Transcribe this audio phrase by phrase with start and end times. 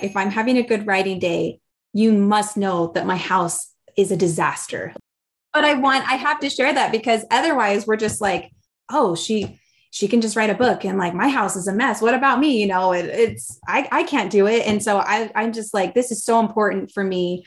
[0.00, 1.60] If I'm having a good writing day,
[1.92, 4.94] you must know that my house is a disaster.
[5.52, 8.50] But I want, I have to share that because otherwise we're just like,
[8.90, 9.58] oh, she,
[9.90, 12.02] she can just write a book and like my house is a mess.
[12.02, 12.60] What about me?
[12.60, 14.66] You know, it, it's, I, I can't do it.
[14.66, 17.44] And so I, I'm just like, this is so important for me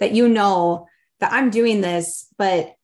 [0.00, 0.86] that you know
[1.20, 2.74] that I'm doing this, but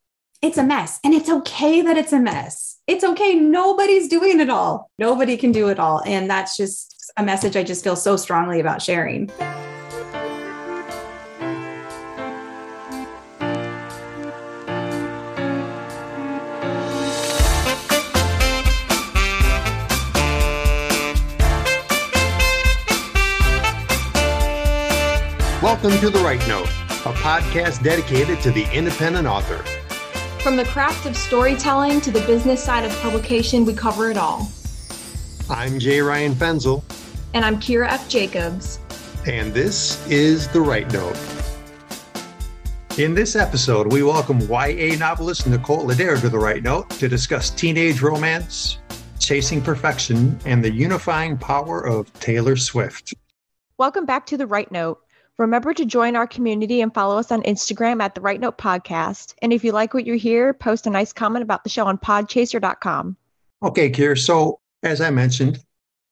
[0.40, 2.78] it's a mess and it's okay that it's a mess.
[2.86, 3.34] It's okay.
[3.34, 4.90] Nobody's doing it all.
[4.98, 6.02] Nobody can do it all.
[6.06, 9.30] And that's just a message I just feel so strongly about sharing.
[25.62, 29.58] Welcome to The Right Note, a podcast dedicated to the independent author.
[30.42, 34.50] From the craft of storytelling to the business side of publication, we cover it all.
[35.50, 36.82] I'm J Ryan Fenzel.
[37.32, 38.08] And I'm Keira F.
[38.08, 38.78] Jacobs.
[39.26, 41.16] And this is The Right Note.
[42.98, 47.50] In this episode, we welcome YA novelist Nicole Adair to The Right Note to discuss
[47.50, 48.78] teenage romance,
[49.18, 53.14] chasing perfection, and the unifying power of Taylor Swift.
[53.78, 55.00] Welcome back to The Right Note
[55.40, 59.34] Remember to join our community and follow us on Instagram at the Right Note Podcast.
[59.40, 61.96] And if you like what you hear, post a nice comment about the show on
[61.96, 63.16] podchaser.com.
[63.62, 64.18] Okay, Kier.
[64.18, 65.64] So, as I mentioned,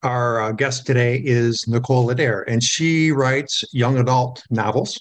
[0.02, 4.98] our uh, guest today is Nicole Adair, and she writes young adult novels.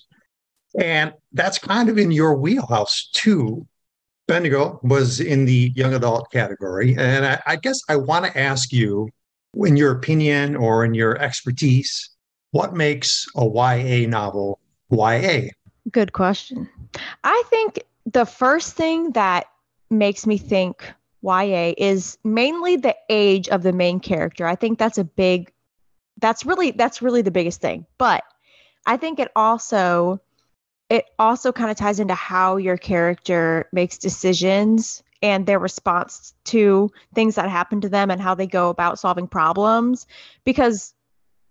[0.79, 3.67] And that's kind of in your wheelhouse, too.
[4.27, 6.95] Bendigo was in the young adult category.
[6.97, 9.09] And I, I guess I want to ask you,
[9.55, 12.09] in your opinion or in your expertise,
[12.51, 15.49] what makes a YA novel YA?
[15.91, 16.69] Good question.
[17.23, 19.47] I think the first thing that
[19.89, 20.91] makes me think
[21.27, 24.45] YA is mainly the age of the main character.
[24.45, 25.51] I think that's a big
[26.19, 27.85] that's really that's really the biggest thing.
[27.97, 28.23] But
[28.85, 30.21] I think it also
[30.89, 36.91] it also kind of ties into how your character makes decisions and their response to
[37.13, 40.07] things that happen to them and how they go about solving problems
[40.45, 40.93] because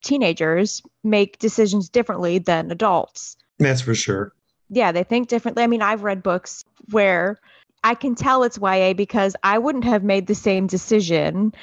[0.02, 3.36] teenagers make decisions differently than adults.
[3.58, 4.32] That's for sure.
[4.68, 5.62] Yeah, they think differently.
[5.62, 7.38] I mean, I've read books where
[7.86, 11.54] I can tell it's YA because I wouldn't have made the same decision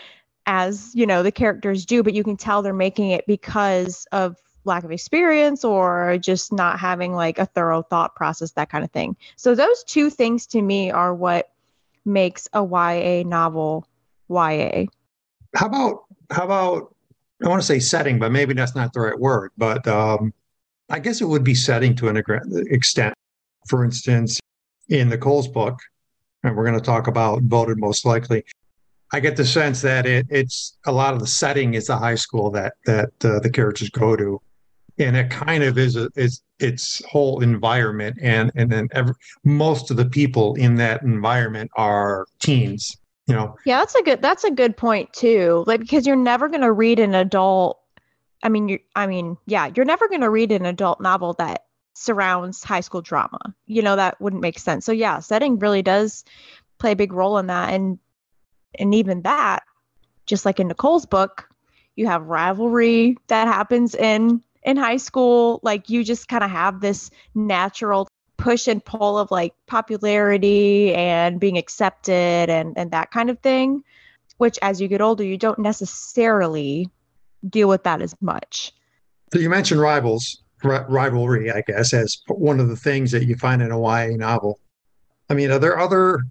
[0.45, 4.38] as, you know, the characters do, but you can tell they're making it because of
[4.63, 8.91] lack of experience or just not having like a thorough thought process, that kind of
[8.91, 9.17] thing.
[9.35, 11.51] So those two things to me are what
[12.06, 13.85] makes a YA novel
[14.29, 14.85] YA.
[15.53, 16.95] How about how about
[17.44, 19.51] I want to say setting, but maybe that's not the right word.
[19.57, 20.34] But um,
[20.90, 22.23] I guess it would be setting to an
[22.69, 23.13] extent.
[23.67, 24.40] For instance,
[24.88, 25.79] in the Nicole's book,
[26.44, 28.44] and we're going to talk about voted most likely.
[29.12, 32.16] I get the sense that it, it's a lot of the setting is the high
[32.16, 34.42] school that that uh, the characters go to,
[34.98, 39.92] and it kind of is a, is its whole environment, and and then every, most
[39.92, 43.56] of the people in that environment are teens you know?
[43.66, 45.64] Yeah that's a good that's a good point too.
[45.66, 47.80] Like because you're never going to read an adult
[48.44, 51.66] i mean you i mean yeah you're never going to read an adult novel that
[51.94, 53.40] surrounds high school drama.
[53.66, 54.86] You know that wouldn't make sense.
[54.86, 56.24] So yeah setting really does
[56.80, 57.74] play a big role in that.
[57.74, 58.00] And
[58.78, 59.64] and even that
[60.26, 61.50] just like in nicole's book
[61.96, 65.59] you have rivalry that happens in in high school.
[65.62, 71.40] Like you just kind of have this natural push and pull of like popularity and
[71.40, 73.84] being accepted and and that kind of thing
[74.38, 76.90] which as you get older you don't necessarily
[77.48, 78.74] deal with that as much.
[79.34, 83.62] So you mentioned rivals rivalry i guess as one of the things that you find
[83.62, 84.59] in a ya novel
[85.29, 86.24] i mean are there other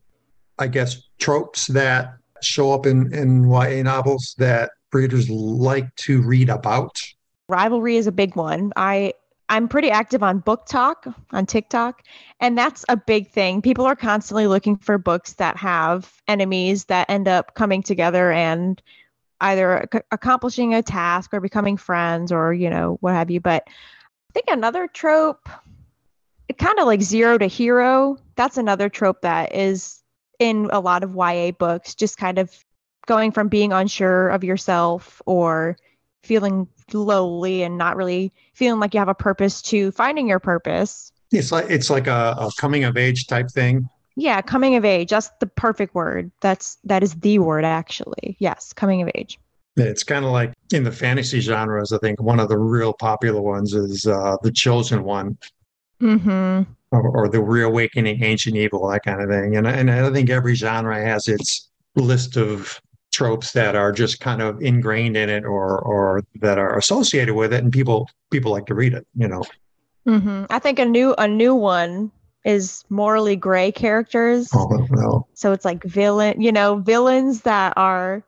[0.58, 6.48] i guess tropes that show up in in ya novels that readers like to read
[6.48, 7.00] about
[7.48, 9.12] rivalry is a big one i
[9.52, 12.02] I'm pretty active on BookTok on TikTok,
[12.40, 13.60] and that's a big thing.
[13.60, 18.80] People are constantly looking for books that have enemies that end up coming together and
[19.42, 23.40] either ac- accomplishing a task or becoming friends or you know what have you.
[23.40, 23.68] But
[24.32, 25.48] think another trope,
[26.58, 30.02] kind of like zero to hero, that's another trope that is
[30.38, 32.52] in a lot of YA books, just kind of
[33.06, 35.76] going from being unsure of yourself or
[36.22, 41.12] feeling lowly and not really feeling like you have a purpose to finding your purpose.
[41.30, 43.88] It's like it's like a, a coming of age type thing.
[44.14, 45.10] Yeah, coming of age.
[45.10, 46.30] That's the perfect word.
[46.40, 48.36] That's that is the word actually.
[48.38, 49.38] Yes, coming of age.
[49.76, 51.92] It's kind of like in the fantasy genres.
[51.92, 55.38] I think one of the real popular ones is uh, the Chosen One,
[56.00, 56.70] mm-hmm.
[56.90, 59.56] or, or, the Reawakening Ancient Evil, that kind of thing.
[59.56, 62.80] And and I think every genre has its list of
[63.12, 67.52] tropes that are just kind of ingrained in it or or that are associated with
[67.52, 69.42] it and people people like to read it you know
[70.06, 72.10] hmm I think a new a new one
[72.44, 74.50] is morally gray characters.
[74.54, 78.22] oh no So it's like villain, you know, villains that are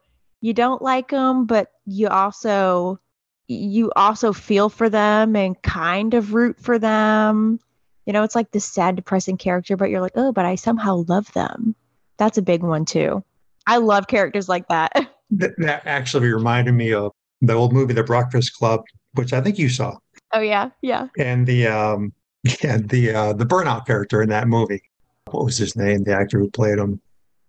[0.45, 3.01] you don't like them, but you also
[3.49, 7.59] you also feel for them and kind of root for them.
[8.05, 11.05] You know, it's like this sad, depressing character, but you're like, oh, but I somehow
[11.09, 11.75] love them.
[12.19, 13.25] That's a big one too.
[13.67, 14.93] I love characters like that.
[15.31, 17.11] that, that actually reminded me of
[17.41, 18.83] the old movie the breakfast club
[19.15, 19.97] which i think you saw
[20.33, 21.09] oh yeah, yeah.
[21.19, 22.13] and the um
[22.63, 24.83] yeah the uh the burnout character in that movie
[25.31, 27.01] what was his name the actor who played him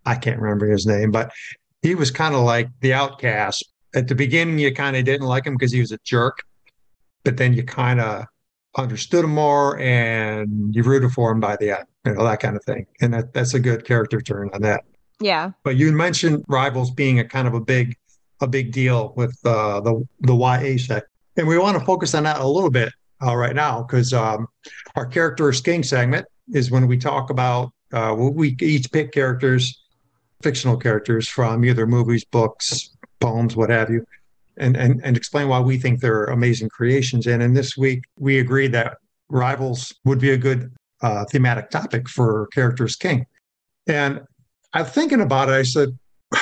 [0.05, 1.31] i can't remember his name but
[1.85, 3.63] he was kind of like the outcast.
[3.93, 6.39] At the beginning you kind of didn't like him because he was a jerk
[7.23, 8.25] but then you kind of
[8.77, 12.55] understood him more and you rooted for him by the end you know that kind
[12.55, 12.85] of thing.
[13.01, 14.83] And that, that's a good character turn on that.
[15.19, 15.51] Yeah.
[15.63, 17.95] but you mentioned rivals being a kind of a big
[18.41, 22.23] a big deal with uh, the the YA sect, and we want to focus on
[22.23, 22.91] that a little bit
[23.25, 24.47] uh, right now because um,
[24.95, 29.84] our character is king segment is when we talk about uh, we each pick characters,
[30.45, 34.05] fictional characters from either movies, books, poems, what have you,
[34.57, 37.25] and and and explain why we think they're amazing creations.
[37.25, 38.97] And in this week, we agreed that
[39.27, 40.71] rivals would be a good
[41.01, 43.25] uh, thematic topic for characters king,
[43.87, 44.21] and
[44.73, 45.53] I'm thinking about it.
[45.53, 45.97] I said,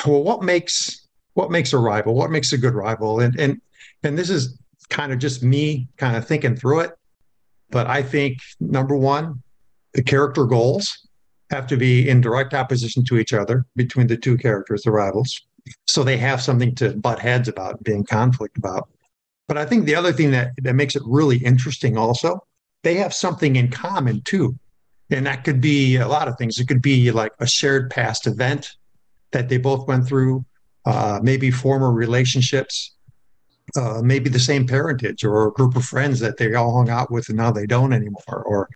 [0.06, 2.14] well, what makes what makes a rival?
[2.14, 3.20] What makes a good rival?
[3.20, 3.60] And and
[4.02, 4.58] and this is
[4.90, 6.92] kind of just me kind of thinking through it.
[7.70, 9.42] But I think number one,
[9.94, 11.08] the character goals
[11.50, 15.40] have to be in direct opposition to each other between the two characters, the rivals.
[15.86, 18.88] So they have something to butt heads about, being conflict about.
[19.46, 22.40] But I think the other thing that, that makes it really interesting also,
[22.82, 24.58] they have something in common too.
[25.10, 26.58] And that could be a lot of things.
[26.58, 28.70] It could be like a shared past event
[29.32, 30.44] that they both went through,
[30.86, 32.94] uh, maybe former relationships,
[33.76, 37.10] uh, maybe the same parentage or a group of friends that they all hung out
[37.10, 38.44] with and now they don't anymore.
[38.46, 38.68] Or,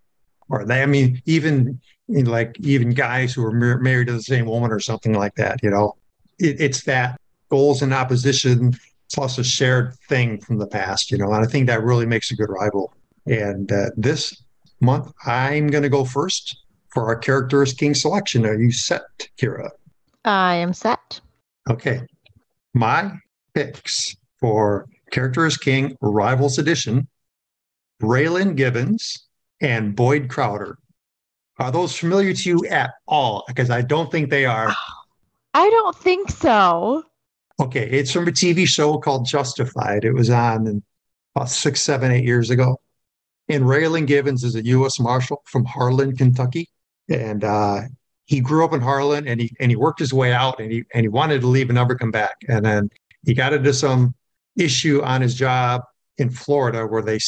[0.49, 1.79] or they, I mean, even
[2.09, 5.13] you know, like even guys who are mar- married to the same woman or something
[5.13, 5.95] like that, you know,
[6.39, 7.19] it, it's that
[7.49, 8.73] goals in opposition
[9.13, 12.31] plus a shared thing from the past, you know, and I think that really makes
[12.31, 12.93] a good rival.
[13.25, 14.43] And uh, this
[14.81, 18.45] month, I'm going to go first for our characters king selection.
[18.45, 19.01] Are you set,
[19.37, 19.69] Keira?
[20.25, 21.21] I am set.
[21.69, 22.01] Okay.
[22.73, 23.11] My
[23.53, 27.07] picks for Characters King Rivals Edition
[28.01, 29.27] Raylan Givens
[29.61, 30.77] and Boyd Crowder.
[31.59, 33.43] Are those familiar to you at all?
[33.47, 34.73] Because I don't think they are.
[35.53, 37.03] I don't think so.
[37.59, 37.89] Okay.
[37.89, 40.05] It's from a TV show called Justified.
[40.05, 40.81] It was on
[41.35, 42.79] about six, seven, eight years ago.
[43.49, 44.99] And Raylan Givens is a U.S.
[44.99, 46.69] Marshal from Harlan, Kentucky.
[47.09, 47.81] And uh,
[48.25, 50.83] he grew up in Harlan and he and he worked his way out and he
[50.93, 52.35] and he wanted to leave and never come back.
[52.47, 52.89] And then
[53.25, 54.13] he got into some
[54.55, 55.81] issue on his job
[56.19, 57.19] in Florida where they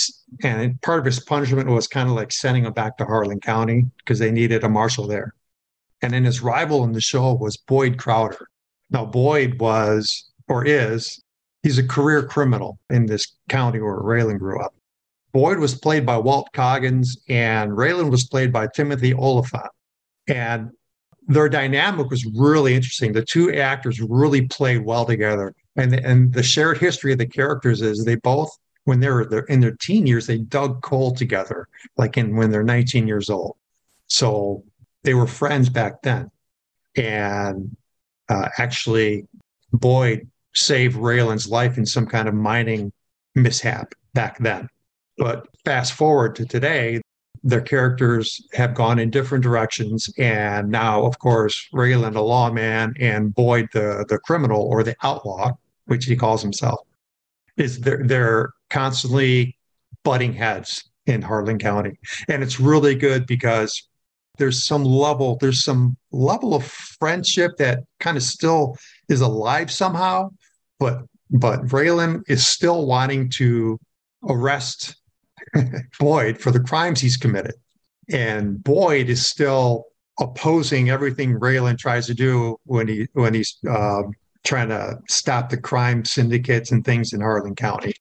[0.44, 3.86] and part of his punishment was kind of like sending him back to Harlan County
[3.98, 5.34] because they needed a marshal there.
[6.02, 8.48] And then his rival in the show was Boyd Crowder.
[8.90, 11.24] Now Boyd was or is
[11.64, 14.74] he's a career criminal in this county where Raylan grew up.
[15.32, 19.72] Boyd was played by Walt Goggins and Raylan was played by Timothy Olyphant.
[20.28, 20.72] And
[21.28, 23.14] their dynamic was really interesting.
[23.14, 25.54] The two actors really played well together.
[25.78, 28.50] And, and the shared history of the characters is they both,
[28.92, 32.62] when they were in their teen years, they dug coal together, like in when they're
[32.62, 33.56] 19 years old.
[34.08, 34.66] So
[35.04, 36.30] they were friends back then.
[36.98, 37.78] And
[38.28, 39.28] uh, actually,
[39.72, 42.92] Boyd saved Raylan's life in some kind of mining
[43.34, 44.68] mishap back then.
[45.18, 47.00] But fast forward to today,
[47.44, 50.10] their characters have gone in different directions.
[50.18, 55.54] And now, of course, Raylan, the lawman, and Boyd, the, the criminal or the outlaw,
[55.86, 56.82] which he calls himself,
[57.62, 59.58] is they're, they're constantly
[60.04, 61.98] butting heads in Harlan County.
[62.28, 63.88] And it's really good because
[64.38, 68.78] there's some level, there's some level of friendship that kind of still
[69.10, 70.32] is alive somehow.
[70.80, 73.80] But but Raylan is still wanting to
[74.28, 74.96] arrest
[76.00, 77.56] Boyd for the crimes he's committed.
[78.12, 79.86] And Boyd is still
[80.20, 84.12] opposing everything Raylan tries to do when he when he's um,
[84.44, 87.94] trying to stop the crime syndicates and things in Harlan County.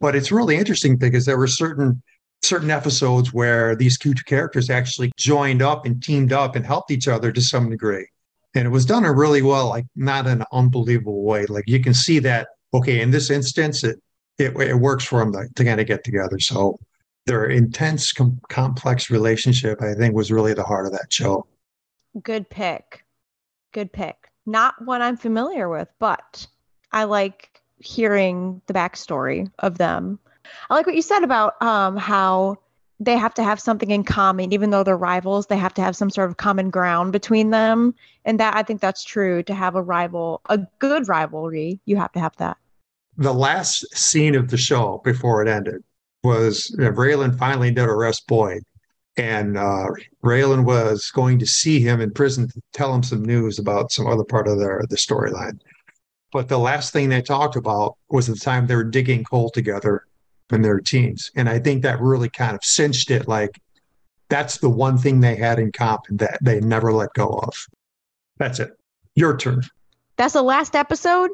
[0.00, 2.02] But it's really interesting because there were certain
[2.42, 7.08] certain episodes where these two characters actually joined up and teamed up and helped each
[7.08, 8.06] other to some degree.
[8.54, 11.46] And it was done a really well, like not an unbelievable way.
[11.46, 13.98] Like you can see that, okay, in this instance, it
[14.38, 16.38] it, it works for them to, to kind of get together.
[16.38, 16.78] So
[17.26, 21.46] their intense, com- complex relationship, I think, was really the heart of that show.
[22.22, 23.04] Good pick.
[23.72, 24.25] Good pick.
[24.46, 26.46] Not one I'm familiar with, but
[26.92, 30.18] I like hearing the backstory of them.
[30.70, 32.58] I like what you said about um, how
[32.98, 35.46] they have to have something in common, even though they're rivals.
[35.46, 38.80] They have to have some sort of common ground between them, and that I think
[38.80, 39.42] that's true.
[39.42, 42.56] To have a rival, a good rivalry, you have to have that.
[43.18, 45.82] The last scene of the show before it ended
[46.22, 48.62] was uh, Raylan finally did arrest Boyd,
[49.16, 49.86] and uh,
[50.22, 54.06] Raylan was going to see him in prison to tell him some news about some
[54.06, 55.58] other part of their the storyline.
[56.32, 60.04] But the last thing they talked about was the time they were digging coal together
[60.50, 61.30] in their teens.
[61.34, 63.58] And I think that really kind of cinched it like
[64.28, 67.54] that's the one thing they had in common that they never let go of.
[68.38, 68.70] That's it.
[69.14, 69.62] Your turn.
[70.16, 71.30] That's the last episode?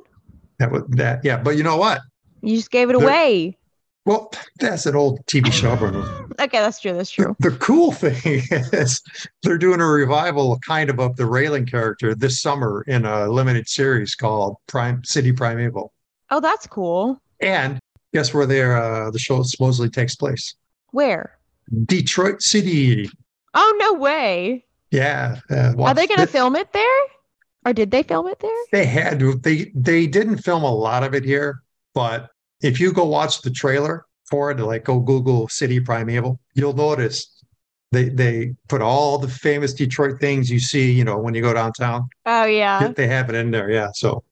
[0.59, 1.25] That was that.
[1.25, 1.39] Yeah.
[1.39, 2.01] But you know what?
[2.43, 3.57] You just gave it away.
[4.04, 5.73] Well, that's an old TV show.
[6.40, 6.92] okay, that's true.
[6.92, 7.37] That's true.
[7.38, 9.00] The, the, cool thing is
[9.42, 13.68] they're doing a revival kind of of the Raylan character this summer in a limited
[13.68, 15.92] series called Prime City Primeval.
[16.30, 17.21] Oh, that's cool.
[17.40, 17.78] And
[18.12, 20.56] guess where their uh, the show supposedly takes place?
[20.90, 21.38] Where?
[21.85, 23.09] Detroit City.
[23.54, 24.64] Oh no way!
[24.90, 25.38] Yeah.
[25.50, 27.00] Uh, Are they going to film it there,
[27.64, 28.50] or did they film it there?
[28.73, 29.35] They had to.
[29.35, 31.62] They they didn't film a lot of it here,
[31.94, 32.30] but
[32.62, 37.45] if you go watch the trailer for it, like go Google City Primeval, you'll notice
[37.90, 41.52] they they put all the famous Detroit things you see, you know, when you go
[41.52, 42.09] downtown.
[42.26, 42.88] Oh yeah.
[42.88, 43.88] They have it in there, yeah.
[43.95, 44.25] So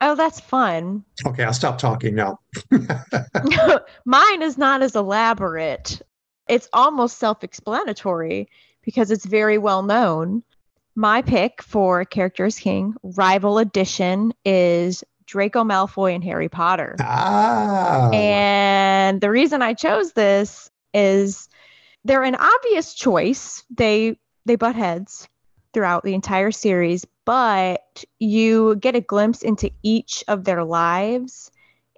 [0.00, 1.04] Oh, that's fun.
[1.26, 2.38] Okay, I'll stop talking now.
[4.04, 6.00] Mine is not as elaborate.
[6.48, 8.48] It's almost self-explanatory
[8.84, 10.44] because it's very well known.
[10.94, 16.96] My pick for Characters King Rival Edition is Draco Malfoy and Harry Potter.
[17.00, 18.10] Ah.
[18.12, 21.48] And the reason I chose this is
[22.04, 23.62] they're an obvious choice.
[23.70, 25.28] They they butt heads
[25.74, 31.50] throughout the entire series, but you get a glimpse into each of their lives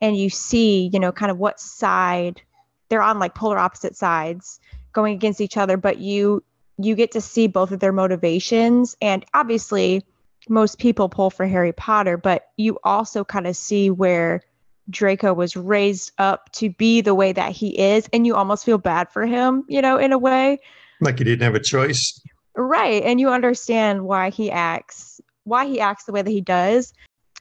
[0.02, 2.42] and you see, you know, kind of what side
[2.88, 4.58] they're on like polar opposite sides
[4.92, 6.42] going against each other, but you
[6.78, 10.02] you get to see both of their motivations and obviously
[10.50, 14.42] most people pull for Harry Potter, but you also kind of see where
[14.90, 18.76] Draco was raised up to be the way that he is, and you almost feel
[18.76, 20.58] bad for him, you know, in a way.
[21.00, 22.20] Like he didn't have a choice.
[22.56, 23.02] Right.
[23.04, 26.92] And you understand why he acts, why he acts the way that he does.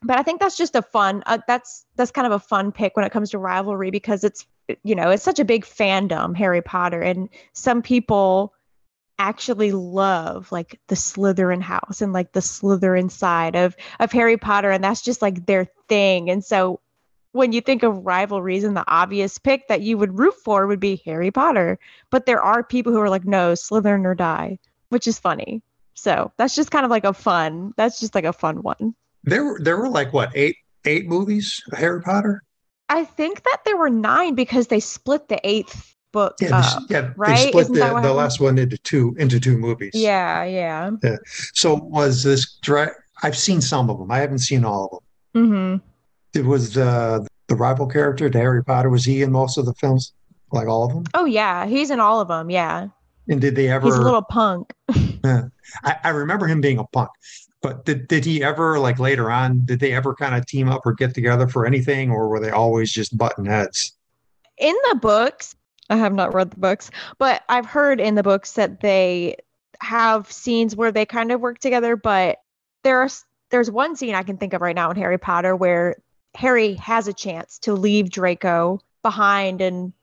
[0.04, 2.96] But I think that's just a fun, uh, that's, that's kind of a fun pick
[2.96, 4.46] when it comes to rivalry because it's,
[4.84, 7.02] you know, it's such a big fandom, Harry Potter.
[7.02, 8.54] And some people,
[9.20, 14.72] actually love like the Slytherin house and like the Slytherin side of of Harry Potter
[14.72, 16.30] and that's just like their thing.
[16.30, 16.80] And so
[17.34, 20.80] when you think of rivalries and the obvious pick that you would root for would
[20.80, 21.78] be Harry Potter,
[22.10, 24.58] but there are people who are like no, Slytherin or die,
[24.90, 25.62] which is funny.
[25.94, 27.74] So, that's just kind of like a fun.
[27.76, 28.96] That's just like a fun one.
[29.26, 32.44] There were there were like what, eight eight movies Harry Potter?
[32.90, 37.12] I think that there were 9 because they split the 8th book yeah, up, yeah
[37.16, 37.38] right?
[37.38, 39.92] they split the, the last one into two into two movies.
[39.94, 40.92] Yeah yeah.
[41.04, 41.18] Yeah.
[41.54, 45.52] So was this dra- i've seen some of them i haven't seen all of them
[45.52, 46.40] mm-hmm.
[46.40, 48.90] it was the the rival character to harry potter.
[48.90, 50.14] Was he in most of the films?
[50.52, 51.66] Like all of them oh yeah.
[51.66, 52.88] He's in all of them yeah.
[53.28, 54.74] And did they ever he's a little punk.
[55.22, 55.50] Yeah,
[55.84, 57.10] I, I remember him being a punk.
[57.62, 60.86] But did, did he ever like later on did they ever kind of team up
[60.86, 63.98] or get together for anything or were they always just button heads
[64.60, 65.56] in the books
[65.90, 69.38] I have not read the books, but I've heard in the books that they
[69.82, 71.96] have scenes where they kind of work together.
[71.96, 72.40] But
[72.84, 75.98] there's there's one scene I can think of right now in Harry Potter where
[76.36, 79.94] Harry has a chance to leave Draco behind and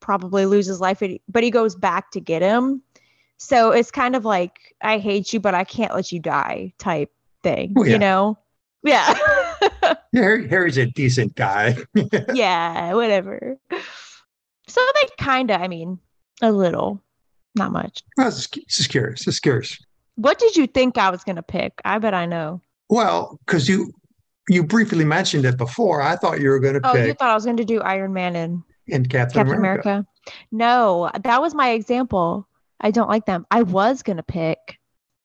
[0.00, 2.82] probably lose his life, but he goes back to get him.
[3.36, 7.10] So it's kind of like I hate you, but I can't let you die type
[7.42, 7.92] thing, oh, yeah.
[7.92, 8.38] you know?
[8.82, 9.18] Yeah.
[9.82, 11.76] yeah, Harry, Harry's a decent guy.
[12.34, 13.58] yeah, whatever.
[14.66, 15.98] So they kind of, I mean,
[16.42, 17.00] a little,
[17.54, 18.02] not much.
[18.18, 19.24] I was just curious.
[19.24, 19.78] Just curious.
[20.16, 21.80] What did you think I was going to pick?
[21.84, 22.60] I bet I know.
[22.88, 23.92] Well, because you
[24.48, 26.02] you briefly mentioned it before.
[26.02, 27.06] I thought you were going to oh, pick.
[27.06, 29.88] you thought I was going to do Iron Man and, and Captain, Captain America.
[29.88, 30.06] America.
[30.52, 32.46] No, that was my example.
[32.80, 33.46] I don't like them.
[33.50, 34.78] I was going to pick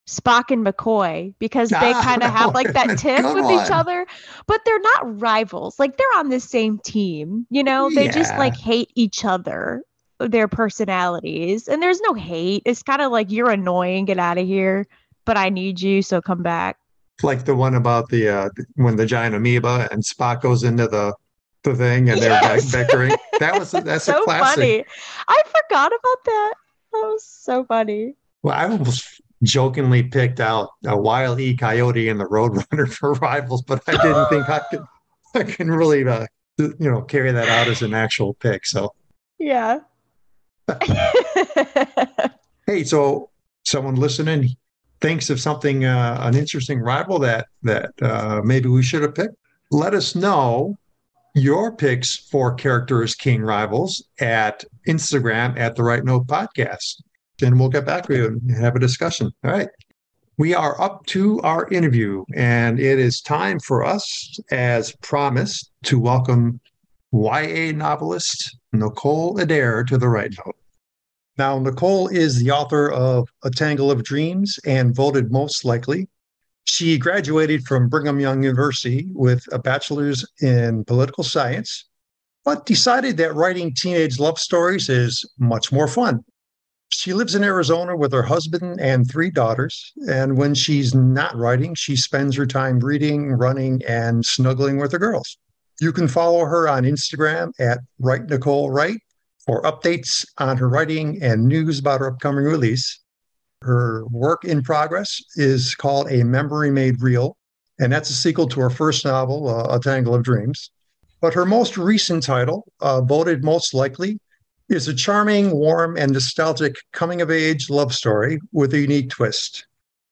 [0.09, 3.63] Spock and McCoy because they ah, kind of have like that tiff with on.
[3.63, 4.07] each other,
[4.47, 5.77] but they're not rivals.
[5.77, 7.91] Like they're on the same team, you know?
[7.93, 8.11] They yeah.
[8.11, 9.83] just like hate each other,
[10.19, 11.67] their personalities.
[11.67, 12.63] And there's no hate.
[12.65, 14.87] It's kind of like you're annoying, get out of here,
[15.25, 16.77] but I need you, so come back.
[17.21, 21.13] Like the one about the uh when the giant amoeba and Spock goes into the
[21.63, 22.71] the thing and yes.
[22.71, 23.15] they're bickering.
[23.39, 24.55] That was that's so a classic.
[24.55, 24.85] funny.
[25.27, 26.53] I forgot about that.
[26.93, 28.15] That was so funny.
[28.41, 31.55] Well, I almost jokingly picked out a Wile E.
[31.55, 34.83] Coyote and the Roadrunner for rivals, but I didn't think I could
[35.35, 36.25] I can really uh,
[36.57, 38.65] you know carry that out as an actual pick.
[38.65, 38.93] So
[39.37, 39.79] yeah.
[42.67, 43.29] hey, so
[43.65, 44.49] someone listening
[45.01, 49.35] thinks of something uh, an interesting rival that that uh, maybe we should have picked.
[49.71, 50.77] Let us know
[51.35, 57.01] your picks for characters king rivals at Instagram at the Right Note Podcast.
[57.41, 59.31] And we'll get back to you and have a discussion.
[59.43, 59.69] All right.
[60.37, 65.99] We are up to our interview, and it is time for us, as promised, to
[65.99, 66.61] welcome
[67.11, 70.55] YA novelist Nicole Adair to the Right Note.
[71.37, 76.07] Now, Nicole is the author of A Tangle of Dreams and voted most likely
[76.69, 81.85] she graduated from Brigham Young University with a bachelor's in political science,
[82.45, 86.23] but decided that writing teenage love stories is much more fun.
[86.89, 89.93] She lives in Arizona with her husband and three daughters.
[90.07, 94.99] And when she's not writing, she spends her time reading, running, and snuggling with her
[94.99, 95.37] girls.
[95.79, 98.99] You can follow her on Instagram at Write Nicole Write
[99.45, 102.99] for updates on her writing and news about her upcoming release.
[103.61, 107.37] Her work in progress is called A Memory Made Real,
[107.79, 110.71] and that's a sequel to her first novel, uh, A Tangle of Dreams.
[111.21, 114.19] But her most recent title, uh, voted most likely,
[114.69, 119.65] is a charming, warm, and nostalgic coming of age love story with a unique twist.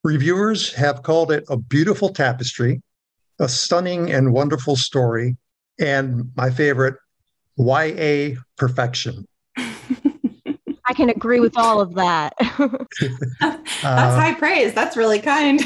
[0.04, 2.82] Reviewers have called it a beautiful tapestry,
[3.40, 5.38] a stunning and wonderful story,
[5.80, 6.96] and my favorite,
[7.58, 9.28] YA perfection.
[9.58, 12.34] I can agree with all of that.
[12.40, 14.74] That's uh, high praise.
[14.74, 15.62] That's really kind.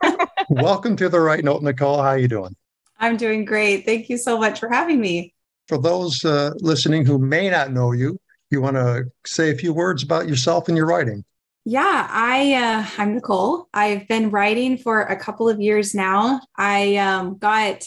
[0.48, 1.98] welcome to the right note, Nicole.
[1.98, 2.56] How are you doing?
[2.98, 3.84] I'm doing great.
[3.84, 5.34] Thank you so much for having me.
[5.68, 8.18] For those uh, listening who may not know you,
[8.52, 11.24] you want to say a few words about yourself and your writing?
[11.64, 13.68] Yeah, I uh, I'm Nicole.
[13.72, 16.40] I've been writing for a couple of years now.
[16.56, 17.84] I um, got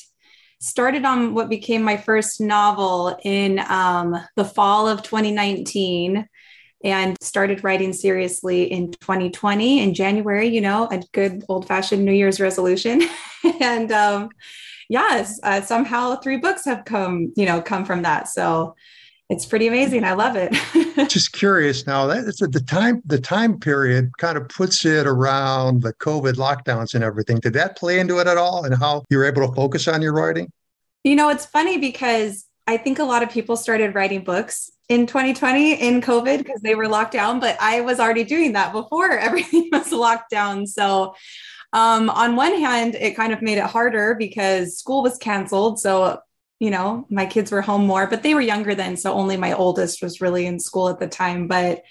[0.60, 6.28] started on what became my first novel in um, the fall of 2019
[6.84, 12.14] and started writing seriously in 2020 in January, you know, a good old fashioned New
[12.14, 13.02] Year's resolution.
[13.60, 14.30] and um,
[14.90, 18.28] yes, uh, somehow three books have come, you know, come from that.
[18.28, 18.76] So
[19.30, 20.04] it's pretty amazing.
[20.04, 20.54] I love it.
[21.10, 25.82] Just curious now that it's the time, the time period kind of puts it around
[25.82, 27.40] the COVID lockdowns and everything.
[27.40, 30.14] Did that play into it at all and how you're able to focus on your
[30.14, 30.52] writing?
[31.04, 35.08] You know, it's funny because I think a lot of people started writing books in
[35.08, 39.12] 2020 in COVID because they were locked down, but I was already doing that before
[39.18, 40.68] everything was locked down.
[40.68, 41.16] So,
[41.74, 45.80] um, on one hand, it kind of made it harder because school was canceled.
[45.80, 46.20] So,
[46.60, 48.98] you know, my kids were home more, but they were younger then.
[48.98, 51.48] So, only my oldest was really in school at the time.
[51.48, 51.84] But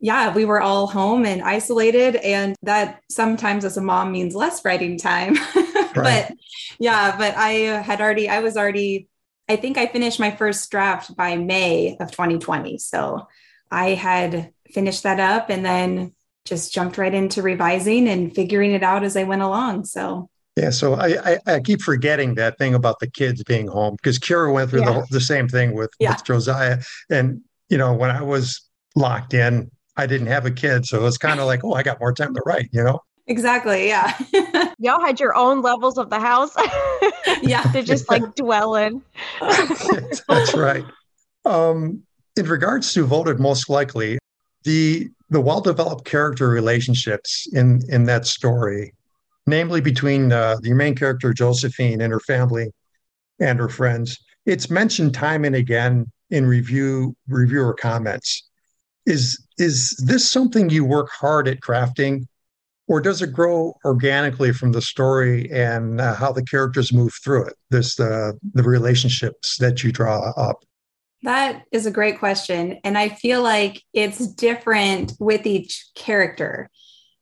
[0.00, 2.16] yeah, we were all home and isolated.
[2.16, 5.34] And that sometimes as a mom means less writing time.
[5.56, 5.94] right.
[5.94, 6.32] but
[6.78, 7.50] yeah, but I
[7.82, 9.08] had already, I was already
[9.48, 12.78] I think I finished my first draft by May of 2020.
[12.78, 13.26] So
[13.70, 18.82] I had finished that up and then just jumped right into revising and figuring it
[18.82, 19.86] out as I went along.
[19.86, 23.94] So yeah, so I, I, I keep forgetting that thing about the kids being home
[23.94, 25.00] because Keira went through yeah.
[25.00, 26.10] the, the same thing with, yeah.
[26.12, 26.80] with Josiah.
[27.08, 28.60] And, you know, when I was
[28.96, 30.84] locked in, I didn't have a kid.
[30.84, 33.00] So it was kind of like, oh, I got more time to write, you know?
[33.28, 33.86] Exactly.
[33.86, 34.18] Yeah.
[34.78, 36.54] Y'all had your own levels of the house.
[37.42, 37.62] yeah.
[37.72, 39.00] to just like dwell in.
[39.40, 40.84] That's right.
[41.44, 42.02] Um,
[42.36, 44.18] in regards to voted most likely,
[44.64, 48.94] the the well-developed character relationships in in that story,
[49.48, 52.70] namely between uh, the main character Josephine and her family
[53.40, 58.48] and her friends, it's mentioned time and again in review reviewer comments.
[59.06, 62.26] Is is this something you work hard at crafting?
[62.88, 67.44] or does it grow organically from the story and uh, how the characters move through
[67.46, 70.64] it this uh, the relationships that you draw up
[71.22, 76.68] that is a great question and i feel like it's different with each character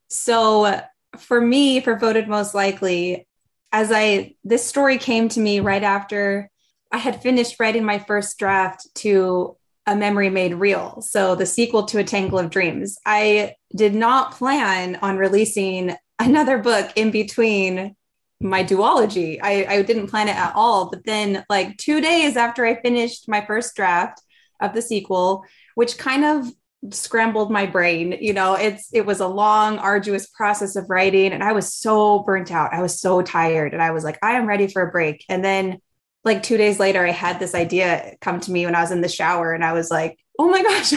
[0.08, 0.80] so
[1.16, 3.26] for me for voted most likely
[3.72, 6.50] as i this story came to me right after
[6.92, 11.00] i had finished writing my first draft to a memory made real.
[11.00, 12.98] So the sequel to A Tangle of Dreams.
[13.06, 17.94] I did not plan on releasing another book in between
[18.40, 19.38] my duology.
[19.42, 20.90] I, I didn't plan it at all.
[20.90, 24.20] But then, like two days after I finished my first draft
[24.60, 26.52] of the sequel, which kind of
[26.90, 31.42] scrambled my brain you know it's it was a long arduous process of writing and
[31.42, 34.46] i was so burnt out i was so tired and i was like i am
[34.46, 35.80] ready for a break and then
[36.26, 39.00] like two days later, I had this idea come to me when I was in
[39.00, 40.92] the shower and I was like, oh my gosh,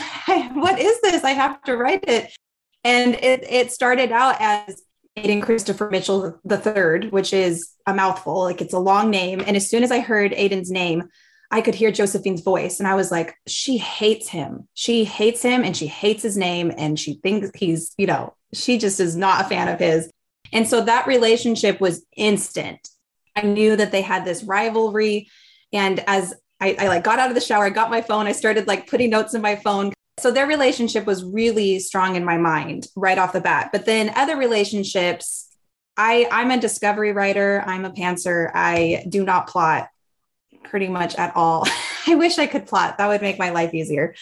[0.56, 1.24] what is this?
[1.24, 2.36] I have to write it.
[2.84, 4.82] And it, it started out as
[5.16, 8.40] Aiden Christopher Mitchell the third, which is a mouthful.
[8.42, 9.42] Like it's a long name.
[9.46, 11.04] And as soon as I heard Aiden's name,
[11.52, 12.80] I could hear Josephine's voice.
[12.80, 14.68] And I was like, she hates him.
[14.76, 16.72] She hates him and she hates his name.
[16.78, 20.12] And she thinks he's, you know, she just is not a fan of his.
[20.54, 22.88] And so that relationship was instant.
[23.36, 25.30] I knew that they had this rivalry.
[25.74, 28.32] And as I, I like got out of the shower, I got my phone, I
[28.34, 29.94] started like putting notes in my phone.
[30.20, 33.70] So their relationship was really strong in my mind right off the bat.
[33.72, 35.48] But then other relationships,
[35.96, 37.64] I, I'm a discovery writer.
[37.66, 38.52] I'm a pantser.
[38.54, 39.88] I do not plot
[40.64, 41.68] pretty much at all.
[42.08, 42.98] I wish I could plot.
[42.98, 44.16] That would make my life easier.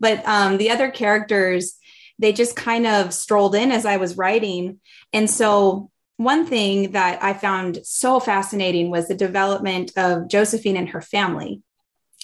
[0.00, 1.76] But um, the other characters,
[2.18, 4.80] they just kind of strolled in as I was writing.
[5.12, 10.90] And so one thing that I found so fascinating was the development of Josephine and
[10.90, 11.62] her family.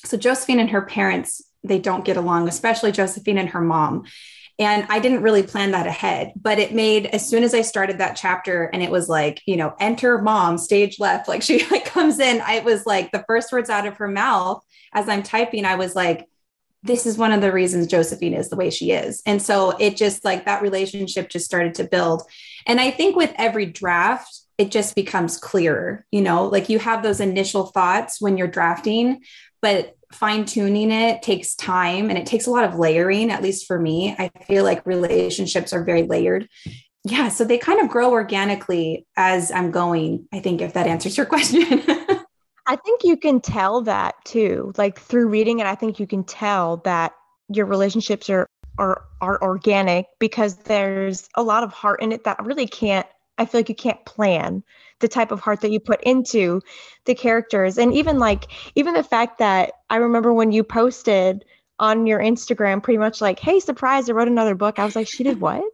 [0.04, 4.04] So Josephine and her parents, they don't get along, especially Josephine and her mom.
[4.60, 7.98] And I didn't really plan that ahead, but it made as soon as I started
[7.98, 11.86] that chapter and it was like, you know, enter mom, stage left, like she like
[11.86, 15.64] comes in, I was like the first words out of her mouth as I'm typing,
[15.64, 16.28] I was like,
[16.82, 19.22] this is one of the reasons Josephine is the way she is.
[19.26, 22.22] And so it just like that relationship just started to build.
[22.66, 27.02] And I think with every draft, it just becomes clearer, you know, like you have
[27.02, 29.22] those initial thoughts when you're drafting,
[29.62, 33.66] but fine tuning it takes time and it takes a lot of layering, at least
[33.66, 34.14] for me.
[34.18, 36.48] I feel like relationships are very layered.
[37.04, 37.28] Yeah.
[37.28, 41.26] So they kind of grow organically as I'm going, I think, if that answers your
[41.26, 41.82] question.
[42.66, 44.72] I think you can tell that too.
[44.76, 47.12] Like through reading it, I think you can tell that
[47.48, 48.46] your relationships are
[48.78, 53.06] are are organic because there's a lot of heart in it that really can't
[53.38, 54.62] I feel like you can't plan
[55.00, 56.60] the type of heart that you put into
[57.04, 57.78] the characters.
[57.78, 61.44] And even like even the fact that I remember when you posted
[61.80, 64.78] on your Instagram pretty much like, hey, surprise, I wrote another book.
[64.78, 65.64] I was like, she did what?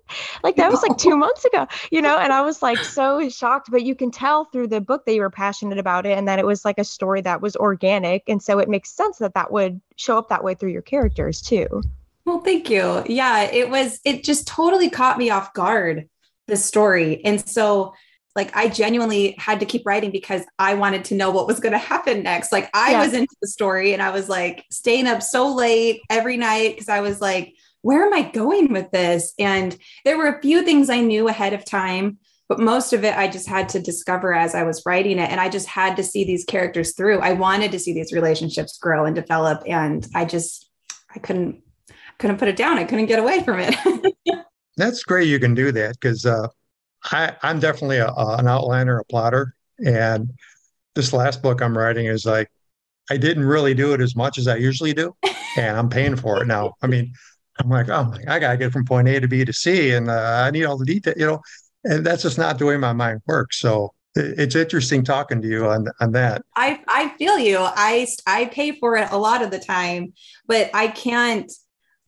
[0.45, 2.17] Like that was like two months ago, you know?
[2.17, 5.21] And I was like so shocked, but you can tell through the book that you
[5.21, 8.23] were passionate about it and that it was like a story that was organic.
[8.29, 11.41] And so it makes sense that that would show up that way through your characters
[11.41, 11.83] too.
[12.25, 13.03] Well, thank you.
[13.07, 16.09] Yeah, it was, it just totally caught me off guard,
[16.47, 17.25] the story.
[17.25, 17.95] And so
[18.37, 21.73] like I genuinely had to keep writing because I wanted to know what was going
[21.73, 22.53] to happen next.
[22.53, 23.03] Like I yeah.
[23.03, 26.91] was into the story and I was like staying up so late every night because
[26.91, 29.33] I was like, where am I going with this?
[29.39, 32.19] And there were a few things I knew ahead of time,
[32.49, 35.31] but most of it I just had to discover as I was writing it.
[35.31, 37.21] And I just had to see these characters through.
[37.21, 39.63] I wanted to see these relationships grow and develop.
[39.67, 40.69] And I just,
[41.15, 41.63] I couldn't,
[42.19, 42.77] couldn't put it down.
[42.77, 43.75] I couldn't get away from it.
[44.77, 45.29] That's great.
[45.29, 46.49] You can do that because uh,
[47.13, 50.31] I, am definitely a, a, an outliner, a plotter, and
[50.95, 52.51] this last book I'm writing is like
[53.11, 55.15] I didn't really do it as much as I usually do,
[55.57, 56.75] and I'm paying for it now.
[56.83, 57.13] I mean,
[57.59, 60.11] I'm like, oh my, I gotta get from point A to B to C, and
[60.11, 61.41] uh, I need all the detail, you know,
[61.85, 63.61] and that's just not the way my mind works.
[63.61, 66.43] So it's interesting talking to you on on that.
[66.57, 67.59] I I feel you.
[67.61, 70.13] I I pay for it a lot of the time,
[70.47, 71.53] but I can't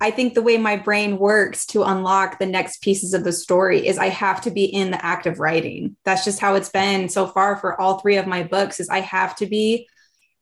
[0.01, 3.87] I think the way my brain works to unlock the next pieces of the story
[3.87, 5.97] is I have to be in the act of writing.
[6.05, 9.01] That's just how it's been so far for all three of my books is I
[9.01, 9.89] have to be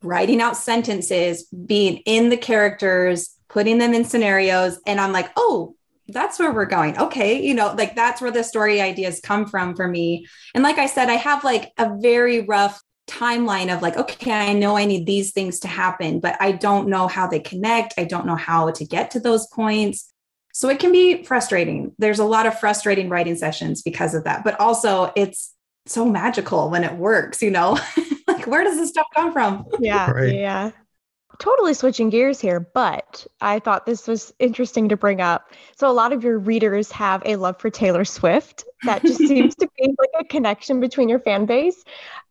[0.03, 5.75] writing out sentences, being in the characters, putting them in scenarios and I'm like, "Oh,
[6.09, 6.99] that's where we're going.
[6.99, 10.79] Okay, you know, like that's where the story ideas come from for me." And like
[10.79, 14.85] I said, I have like a very rough timeline of like, okay, I know I
[14.85, 17.95] need these things to happen, but I don't know how they connect.
[17.99, 20.13] I don't know how to get to those points.
[20.53, 21.93] So it can be frustrating.
[21.99, 25.53] There's a lot of frustrating writing sessions because of that, but also it's
[25.85, 27.79] so magical when it works, you know?
[28.27, 29.67] like, where does this stuff come from?
[29.79, 30.11] Yeah.
[30.11, 30.35] Right.
[30.35, 30.71] Yeah.
[31.39, 35.53] Totally switching gears here, but I thought this was interesting to bring up.
[35.77, 38.65] So, a lot of your readers have a love for Taylor Swift.
[38.85, 41.85] That just seems to be like a connection between your fan base.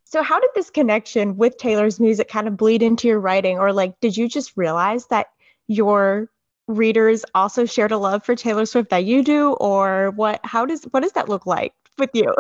[0.06, 3.58] So, how did this connection with Taylor's music kind of bleed into your writing?
[3.58, 5.28] Or, like, did you just realize that
[5.68, 6.30] your
[6.68, 9.54] readers also shared a love for Taylor Swift that you do?
[9.54, 12.34] Or what, how does, what does that look like with you?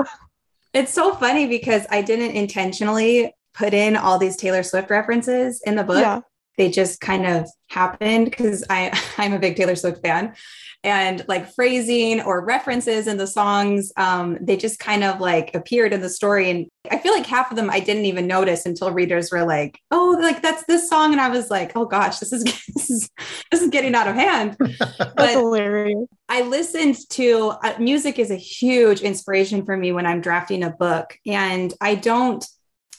[0.73, 5.75] It's so funny because I didn't intentionally put in all these Taylor Swift references in
[5.75, 5.97] the book.
[5.97, 6.21] Yeah.
[6.57, 10.35] They just kind of happened because I I'm a big Taylor Swift fan.
[10.83, 15.93] And like phrasing or references in the songs um, they just kind of like appeared
[15.93, 16.49] in the story.
[16.49, 19.79] And i feel like half of them i didn't even notice until readers were like
[19.89, 21.11] oh like that's this song.
[21.11, 22.43] And i was like oh gosh this is
[22.75, 23.09] this is
[23.51, 24.57] this is getting out of hand.
[25.15, 26.07] But hilarious.
[26.29, 30.69] i listened to uh, music is a huge inspiration for me when i'm drafting a
[30.69, 31.17] book.
[31.25, 32.45] And i don't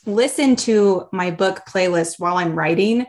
[0.06, 3.06] listen to my book playlist while i'm writing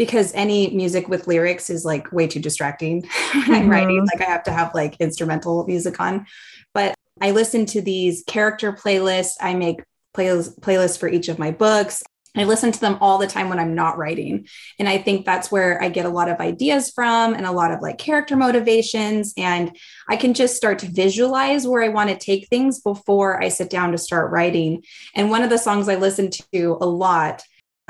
[0.00, 3.02] because any music with lyrics is like way too distracting
[3.34, 3.98] when I'm writing.
[3.98, 4.18] Mm-hmm.
[4.18, 6.24] Like I have to have like instrumental music on.
[6.72, 9.34] But I listen to these character playlists.
[9.42, 9.82] I make
[10.16, 12.02] playlist playlists for each of my books.
[12.34, 14.48] I listen to them all the time when I'm not writing.
[14.78, 17.70] And I think that's where I get a lot of ideas from and a lot
[17.70, 19.34] of like character motivations.
[19.36, 19.76] And
[20.08, 23.68] I can just start to visualize where I want to take things before I sit
[23.68, 24.82] down to start writing.
[25.14, 27.42] And one of the songs I listen to a lot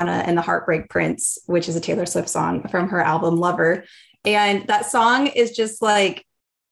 [0.09, 3.85] and the Heartbreak Prince, which is a Taylor Swift song from her album Lover.
[4.25, 6.25] And that song is just like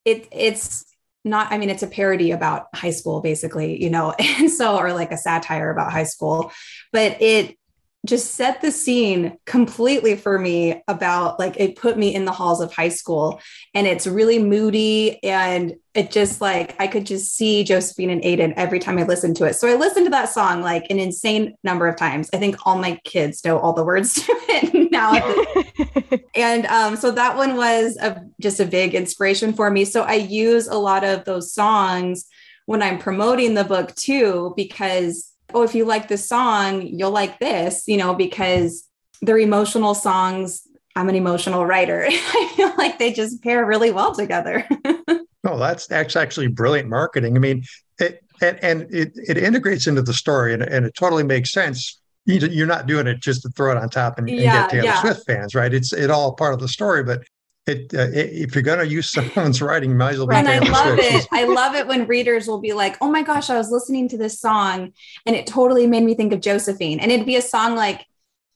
[0.06, 0.86] it it's
[1.26, 4.94] not I mean it's a parody about high school basically, you know, and so or
[4.94, 6.52] like a satire about high school,
[6.92, 7.58] but it
[8.06, 12.62] just set the scene completely for me about like it put me in the halls
[12.62, 13.42] of high school
[13.74, 18.54] and it's really moody and it just like I could just see Josephine and Aiden
[18.56, 19.56] every time I listened to it.
[19.56, 22.30] So I listened to that song like an insane number of times.
[22.34, 26.20] I think all my kids know all the words to it now.
[26.36, 29.84] and um, so that one was a, just a big inspiration for me.
[29.84, 32.26] So I use a lot of those songs
[32.66, 37.40] when I'm promoting the book too, because oh, if you like this song, you'll like
[37.40, 38.88] this, you know, because
[39.22, 40.62] they're emotional songs.
[40.96, 42.06] I'm an emotional writer.
[42.10, 44.66] I feel like they just pair really well together.
[44.86, 44.98] No,
[45.46, 47.36] oh, that's that's actually brilliant marketing.
[47.36, 47.64] I mean,
[48.00, 52.00] it, and, and it, it integrates into the story and, and it totally makes sense.
[52.26, 54.84] You- You're not doing it just to throw it on top and, and get Taylor
[54.86, 55.02] yeah.
[55.02, 55.74] Swift fans, right?
[55.74, 57.24] It's it all part of the story, but
[57.70, 60.48] it, uh, if you're going to use someone's writing, you might as well be and
[60.48, 61.28] I love it.
[61.32, 64.18] I love it when readers will be like, "Oh my gosh, I was listening to
[64.18, 64.94] this song
[65.26, 68.06] and it totally made me think of Josephine." And it'd be a song like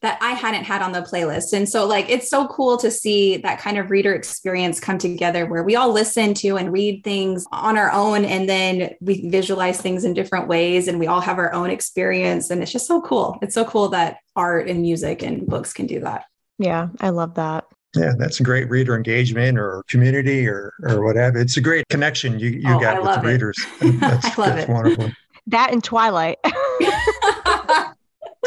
[0.04, 1.54] that I hadn't had on the playlist.
[1.54, 5.46] And so like it's so cool to see that kind of reader experience come together
[5.46, 9.80] where we all listen to and read things on our own and then we visualize
[9.80, 13.00] things in different ways and we all have our own experience and it's just so
[13.00, 13.38] cool.
[13.40, 16.26] It's so cool that art and music and books can do that.
[16.58, 17.64] yeah, I love that.
[17.94, 21.38] Yeah, that's a great reader engagement or community or or whatever.
[21.38, 23.32] It's a great connection you, you Oh, got I with the it.
[23.32, 23.66] readers.
[24.00, 24.72] That's, I love that's it.
[24.72, 25.10] wonderful.
[25.46, 26.38] That and Twilight.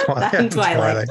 [0.08, 1.08] That and Twilight.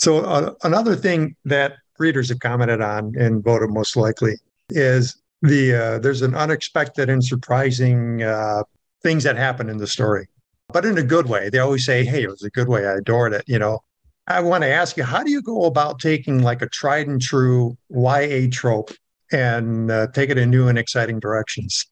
[0.00, 4.34] So uh, another thing that readers have commented on and voted most likely
[4.70, 8.62] is the uh, there's an unexpected and surprising uh,
[9.02, 10.26] things that happen in the story,
[10.72, 11.50] but in a good way.
[11.50, 12.86] They always say, "Hey, it was a good way.
[12.86, 13.80] I adored it." You know.
[14.26, 17.20] I want to ask you, how do you go about taking like a tried and
[17.20, 18.92] true YA trope
[19.32, 21.86] and uh, take it in new and exciting directions?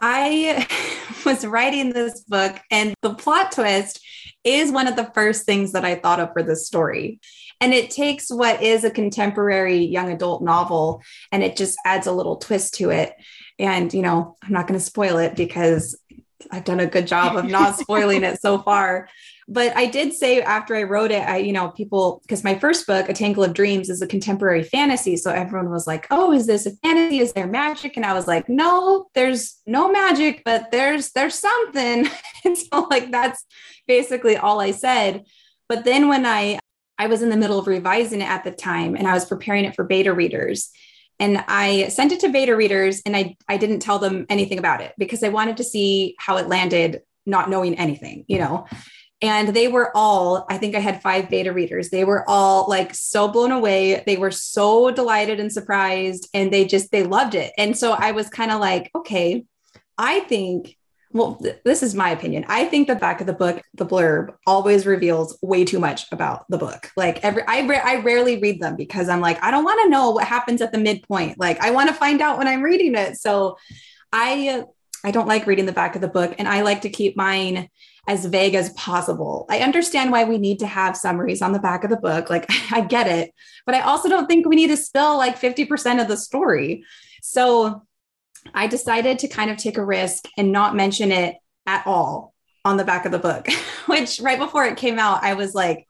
[0.00, 0.66] I
[1.24, 4.00] was writing this book, and the plot twist
[4.44, 7.20] is one of the first things that I thought of for this story.
[7.60, 12.12] And it takes what is a contemporary young adult novel and it just adds a
[12.12, 13.14] little twist to it.
[13.58, 15.98] And, you know, I'm not going to spoil it because
[16.50, 19.08] I've done a good job of not spoiling it so far.
[19.48, 22.84] But I did say after I wrote it, I, you know, people, because my first
[22.84, 25.16] book, A Tangle of Dreams, is a contemporary fantasy.
[25.16, 27.20] So everyone was like, oh, is this a fantasy?
[27.20, 27.96] Is there magic?
[27.96, 32.08] And I was like, no, there's no magic, but there's there's something.
[32.44, 33.44] and so like that's
[33.86, 35.24] basically all I said.
[35.68, 36.58] But then when I
[36.98, 39.64] I was in the middle of revising it at the time and I was preparing
[39.64, 40.70] it for beta readers.
[41.18, 44.80] And I sent it to beta readers and I, I didn't tell them anything about
[44.80, 48.66] it because I wanted to see how it landed, not knowing anything, you know.
[49.22, 51.88] And they were all, I think I had five beta readers.
[51.88, 54.02] They were all like so blown away.
[54.04, 57.52] They were so delighted and surprised and they just, they loved it.
[57.56, 59.44] And so I was kind of like, okay,
[59.96, 60.76] I think
[61.12, 62.44] well, th- this is my opinion.
[62.48, 66.44] I think the back of the book, the blurb, always reveals way too much about
[66.50, 66.90] the book.
[66.96, 70.10] Like every, I, I rarely read them because I'm like, I don't want to know
[70.10, 71.38] what happens at the midpoint.
[71.38, 73.16] Like I want to find out when I'm reading it.
[73.16, 73.56] So
[74.12, 74.64] I,
[75.04, 77.68] I don't like reading the back of the book, and I like to keep mine
[78.06, 79.46] as vague as possible.
[79.50, 82.30] I understand why we need to have summaries on the back of the book.
[82.30, 83.32] Like I get it,
[83.64, 86.84] but I also don't think we need to spill like 50% of the story.
[87.22, 87.82] So
[88.54, 92.32] I decided to kind of take a risk and not mention it at all
[92.64, 93.48] on the back of the book,
[93.86, 95.86] which right before it came out, I was like,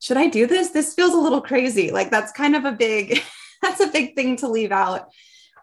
[0.00, 0.70] should I do this?
[0.70, 1.90] This feels a little crazy.
[1.90, 3.22] Like that's kind of a big,
[3.62, 5.08] that's a big thing to leave out.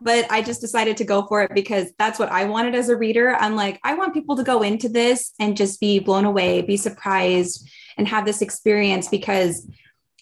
[0.01, 2.95] But I just decided to go for it because that's what I wanted as a
[2.95, 3.35] reader.
[3.35, 6.75] I'm like, I want people to go into this and just be blown away, be
[6.75, 9.67] surprised, and have this experience because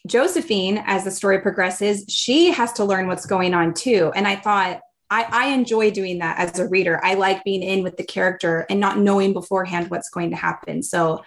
[0.06, 4.12] Josephine, as the story progresses, she has to learn what's going on too.
[4.16, 7.04] And I thought, I, I enjoy doing that as a reader.
[7.04, 10.84] I like being in with the character and not knowing beforehand what's going to happen.
[10.84, 11.24] So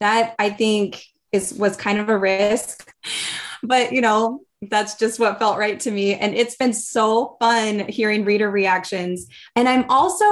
[0.00, 2.90] that I think is was kind of a risk,
[3.62, 6.14] but you know that's just what felt right to me.
[6.14, 9.26] And it's been so fun hearing reader reactions.
[9.54, 10.24] And I'm also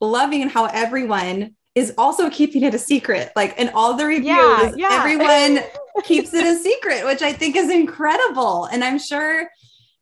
[0.00, 3.32] loving how everyone is also keeping it a secret.
[3.36, 4.88] Like in all the reviews, Yeah, yeah.
[4.92, 5.64] everyone
[6.04, 8.64] keeps it a secret, which I think is incredible.
[8.66, 9.50] And I'm sure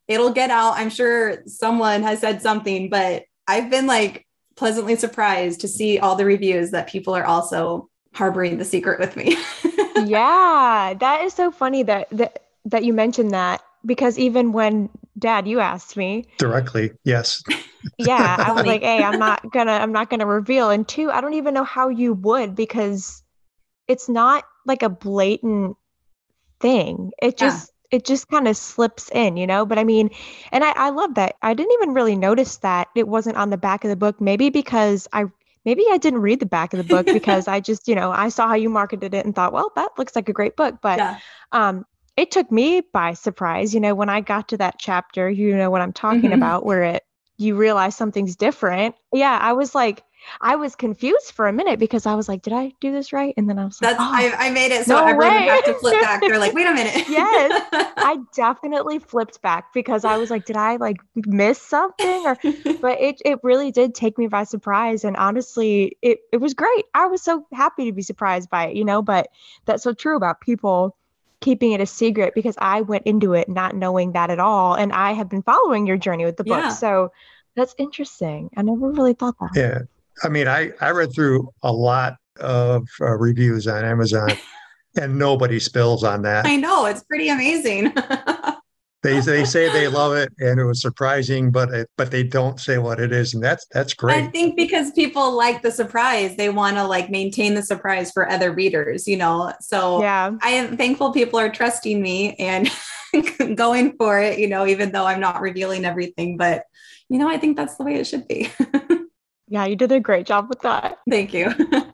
[0.07, 0.75] it'll get out.
[0.77, 6.15] I'm sure someone has said something, but I've been like pleasantly surprised to see all
[6.17, 9.37] the reviews that people are also harboring the secret with me.
[10.05, 15.47] yeah, that is so funny that that that you mentioned that because even when dad
[15.47, 17.43] you asked me, Directly, yes.
[17.99, 20.87] yeah, I was like, "Hey, I'm not going to I'm not going to reveal." And
[20.87, 23.23] two, I don't even know how you would because
[23.89, 25.77] it's not like a blatant
[26.61, 27.13] thing.
[27.23, 27.49] It Yeah.
[27.49, 29.67] just it just kind of slips in, you know?
[29.67, 30.11] But I mean,
[30.53, 31.37] and I I love that.
[31.43, 34.51] I didn't even really notice that it wasn't on the back of the book, maybe
[34.51, 35.27] because I
[35.65, 38.29] maybe I didn't read the back of the book because I just, you know, I
[38.29, 40.99] saw how you marketed it and thought, "Well, that looks like a great book." But
[40.99, 41.19] yeah.
[41.53, 45.57] um it took me by surprise you know when i got to that chapter you
[45.57, 46.35] know what i'm talking Mhm.
[46.35, 47.03] about where it
[47.37, 50.03] you realize something's different yeah i was like
[50.41, 53.35] i was confused for a minute because i was like did i do this right
[53.37, 55.47] and then i was like oh, I, I made it so no everyone way.
[55.47, 56.21] have to flip back.
[56.23, 57.09] They're like, wait a minute.
[57.09, 57.63] Yes.
[57.99, 62.37] i definitely flipped back because i was like did i like miss something or
[62.83, 66.85] but it, it really did take me by surprise and honestly it, it was great
[66.95, 69.29] i was so happy to be surprised by it you know but
[69.65, 70.97] that's so true about people
[71.45, 74.93] keeping it a secret because i went into it not knowing that at all and
[74.93, 76.69] i have been following your journey with the book Yeah.
[76.71, 77.13] so
[77.57, 79.79] that's interesting i never really thought that Yeah.
[80.23, 84.29] I mean, I, I read through a lot of uh, reviews on Amazon
[85.01, 86.47] and nobody spills on that.
[86.47, 87.93] I know it's pretty amazing.
[89.05, 92.59] They, they say they love it and it was surprising, but it, but they don't
[92.59, 93.35] say what it is.
[93.35, 94.25] And that's, that's great.
[94.25, 98.29] I think because people like the surprise, they want to like maintain the surprise for
[98.31, 99.53] other readers, you know.
[99.61, 102.71] So yeah I am thankful people are trusting me and
[103.55, 106.39] going for it, you know, even though I'm not revealing everything.
[106.39, 106.65] But
[107.11, 108.51] you know, I think that's the way it should be.
[109.49, 111.53] yeah you did a great job with that Thank you.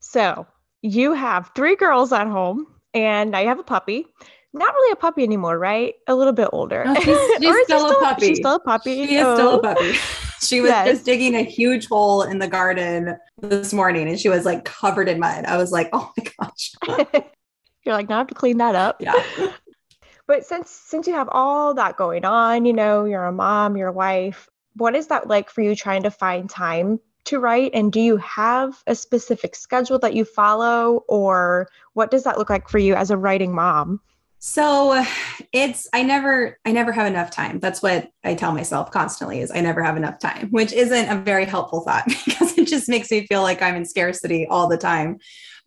[0.00, 0.46] so
[0.82, 4.06] you have three girls at home and now you have a puppy
[4.54, 7.90] not really a puppy anymore right a little bit older No, she's- she's she still
[7.90, 8.26] a puppy.
[8.28, 9.58] she's still a puppy She is still Oh.
[9.58, 9.94] a puppy.
[10.42, 10.88] She was Yes.
[10.88, 15.08] just digging a huge hole in the garden this morning and she was like covered
[15.08, 15.44] in mud.
[15.44, 16.72] I was like, oh my gosh.
[17.84, 18.96] You're like, now I have to clean that up.
[19.00, 19.14] Yeah.
[20.26, 23.88] But since since you have all that going on, you know, you're a mom, you're
[23.88, 27.70] a wife, what is that like for you trying to find time to write?
[27.72, 32.50] And do you have a specific schedule that you follow, or what does that look
[32.50, 34.00] like for you as a writing mom?
[34.44, 35.04] So
[35.52, 37.60] it's I never I never have enough time.
[37.60, 41.22] That's what I tell myself constantly is I never have enough time, which isn't a
[41.22, 44.76] very helpful thought because it just makes me feel like I'm in scarcity all the
[44.76, 45.18] time.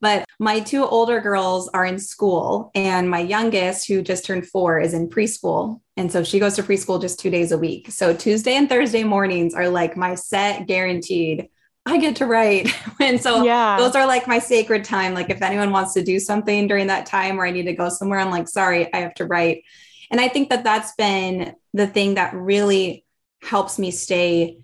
[0.01, 4.81] But my two older girls are in school and my youngest who just turned 4
[4.81, 5.79] is in preschool.
[5.95, 7.89] And so she goes to preschool just 2 days a week.
[7.91, 11.47] So Tuesday and Thursday mornings are like my set guaranteed
[11.85, 12.73] I get to write.
[12.99, 13.77] and so yeah.
[13.77, 15.13] those are like my sacred time.
[15.13, 17.89] Like if anyone wants to do something during that time or I need to go
[17.89, 19.63] somewhere, I'm like, sorry, I have to write.
[20.11, 23.05] And I think that that's been the thing that really
[23.41, 24.57] helps me stay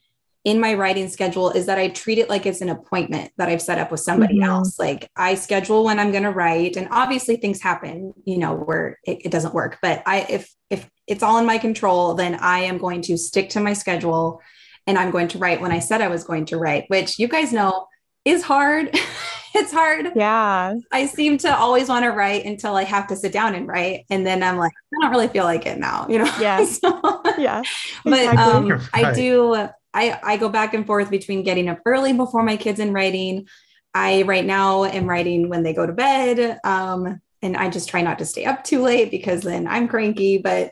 [0.44, 3.62] in my writing schedule is that I treat it like it's an appointment that I've
[3.62, 4.48] set up with somebody Mhm.
[4.48, 4.80] else.
[4.80, 8.98] Like I schedule when I'm going to write, and obviously things happen, you know, where
[9.04, 9.78] it, it doesn't work.
[9.84, 13.50] But I, if if it's all in my control, then I am going to stick
[13.52, 14.42] to my schedule,
[14.88, 17.28] and I'm going to write when I said I was going to write, which you
[17.28, 17.88] guys know
[18.26, 18.90] is hard.
[19.56, 20.12] it's hard.
[20.16, 20.76] yeah.
[20.92, 24.06] I seem to always want to write until I have to sit down and write,
[24.10, 26.34] and then I'm like, I don't really feel like it now, you know.
[26.40, 26.64] Yeah.
[26.66, 27.62] So- Yeah.
[28.04, 28.72] but Exactly.
[28.74, 29.56] um, I do.
[29.94, 33.48] I I go back and forth between getting up early before my kids and writing.
[33.94, 38.02] I right now am writing when they go to bed, um, and I just try
[38.02, 40.38] not to stay up too late because then I'm cranky.
[40.38, 40.72] But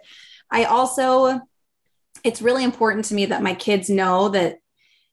[0.49, 1.41] I also,
[2.23, 4.59] it's really important to me that my kids know that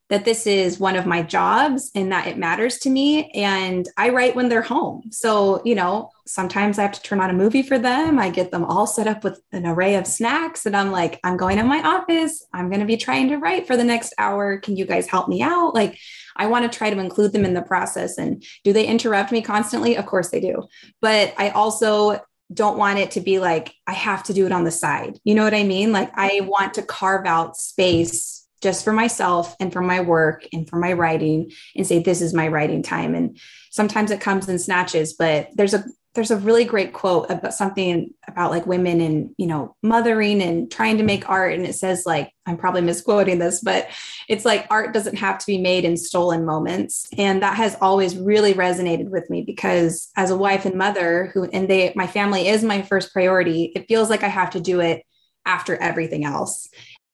[0.09, 3.29] that this is one of my jobs and that it matters to me.
[3.31, 5.03] And I write when they're home.
[5.11, 8.17] So, you know, sometimes I have to turn on a movie for them.
[8.17, 10.65] I get them all set up with an array of snacks.
[10.65, 12.45] And I'm like, I'm going to my office.
[12.53, 14.57] I'm going to be trying to write for the next hour.
[14.59, 15.75] Can you guys help me out?
[15.75, 15.97] Like,
[16.37, 18.17] I want to try to include them in the process.
[18.17, 19.97] And do they interrupt me constantly?
[19.97, 20.67] Of course they do.
[21.01, 22.21] But I also
[22.53, 25.19] don't want it to be like, I have to do it on the side.
[25.23, 25.91] You know what I mean?
[25.91, 26.47] Like, I mm-hmm.
[26.47, 30.93] want to carve out space just for myself and for my work and for my
[30.93, 33.37] writing and say this is my writing time and
[33.69, 35.85] sometimes it comes in snatches but there's a
[36.17, 40.71] there's a really great quote about something about like women and you know mothering and
[40.71, 43.87] trying to make art and it says like i'm probably misquoting this but
[44.27, 48.17] it's like art doesn't have to be made in stolen moments and that has always
[48.17, 52.47] really resonated with me because as a wife and mother who and they my family
[52.47, 55.03] is my first priority it feels like i have to do it
[55.45, 56.67] after everything else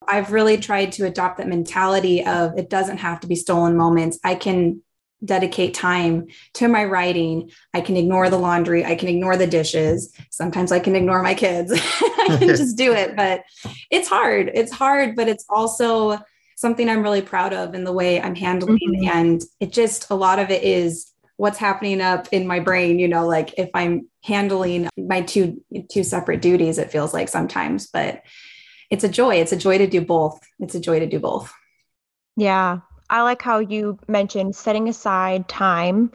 [0.05, 4.19] I've really tried to adopt that mentality of it doesn't have to be stolen moments.
[4.21, 4.81] I can
[5.23, 7.51] dedicate time to my writing.
[7.73, 10.13] I can ignore the laundry, I can ignore the dishes.
[10.29, 11.71] Sometimes I can ignore my kids.
[11.75, 13.43] I can just do it, but
[13.91, 14.51] it's hard.
[14.53, 16.19] It's hard, but it's also
[16.55, 18.77] something I'm really proud of in the way I'm handling.
[18.77, 19.17] Mm-hmm.
[19.17, 23.07] And it just, a lot of it is what's happening up in my brain, you
[23.07, 25.61] know, like if I'm handling my two
[25.91, 28.21] two separate duties, it feels like sometimes, but
[28.89, 29.35] it's a joy.
[29.35, 30.39] It's a joy to do both.
[30.59, 31.51] It's a joy to do both.
[32.37, 32.79] Yeah.
[33.13, 36.11] I like how you mentioned setting aside time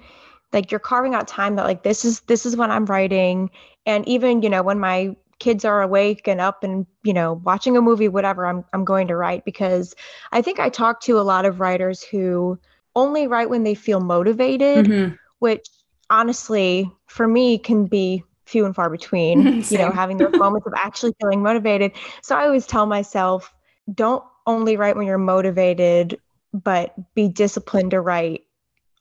[0.53, 3.51] like you're carving out time that like this is this is when I'm writing.
[3.86, 7.76] And even you know when my kids are awake and up and you know watching
[7.76, 9.44] a movie whatever I'm I'm going to write.
[9.44, 9.94] Because
[10.32, 12.59] I think I talk to a lot of writers who
[12.96, 15.14] only write when they feel motivated mm-hmm.
[15.38, 15.68] which
[16.11, 20.72] honestly for me can be few and far between you know having those moments of
[20.76, 21.92] actually feeling motivated.
[22.22, 23.55] So I always tell myself
[23.94, 26.18] don't only write when you're motivated
[26.62, 28.44] but be disciplined to write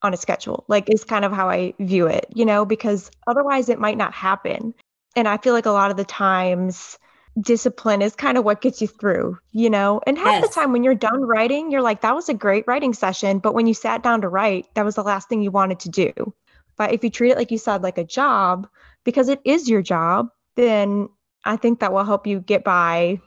[0.01, 0.63] on a schedule.
[0.67, 4.13] Like is kind of how i view it you know because otherwise it might not
[4.13, 4.73] happen.
[5.15, 6.97] And i feel like a lot of the times
[7.39, 10.01] discipline is kind of what gets you through you know?
[10.07, 10.47] And half yes.
[10.47, 13.53] the time when you're done writing you're like that was a great writing session but
[13.53, 16.33] when you sat down to write that was the last thing you wanted to do.
[16.77, 18.67] But if you treat it like you said like a job
[19.03, 21.09] because it is your job then
[21.45, 23.19] i think that will help you get by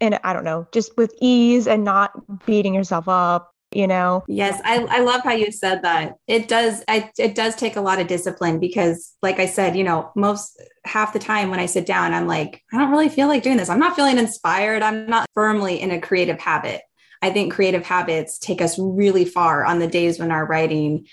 [0.00, 4.24] and i don't know just with ease and not beating yourself up you know?
[4.28, 6.14] Yes I, I love how you said that.
[6.26, 9.84] It does I, it does take a lot of discipline because like i said you
[9.84, 13.28] know most half the time when i sit down i'm like i don't really feel
[13.28, 13.68] like doing this.
[13.68, 14.82] I'm not feeling inspired.
[14.82, 16.82] I'm not firmly in a creative habit.
[17.22, 21.06] I think creative habits take us really far on the days when our writing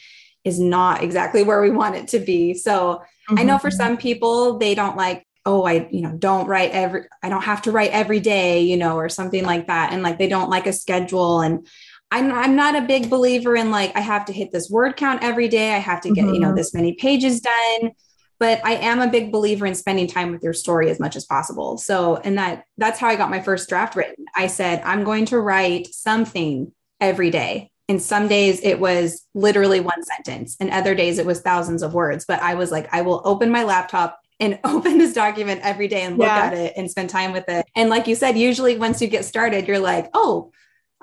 [0.43, 2.53] is not exactly where we want it to be.
[2.53, 3.39] So mm-hmm.
[3.39, 3.78] i know for mm-hmm.
[3.78, 7.64] some people they don't like oh i you know don't write every i don't have
[7.64, 9.91] to write every day you know or something like that.
[9.91, 11.41] And like they don't like a schedule.
[11.41, 11.68] And
[12.12, 15.24] I'm, I'm not a big believer in like I have to hit this word count
[15.24, 15.74] every day.
[15.74, 16.34] I have to get, mm-hmm.
[16.34, 16.57] you know, mm-hmm.
[16.57, 17.91] this many pages done.
[18.38, 21.26] But I am a big believer in spending time with your story as much as
[21.26, 21.78] possible.
[21.78, 24.26] So, and that that's how I got my first draft written.
[24.36, 27.70] I said, I'm going to write something every day.
[27.88, 31.93] And some days it was literally one sentence, and other days it was thousands of
[31.93, 32.26] words.
[32.28, 36.01] But I was like, I will open my laptop and open this document every day
[36.01, 36.45] and look yeah.
[36.45, 37.66] at it and spend time with it.
[37.76, 40.51] And like you said, usually once you get started, you're like, oh,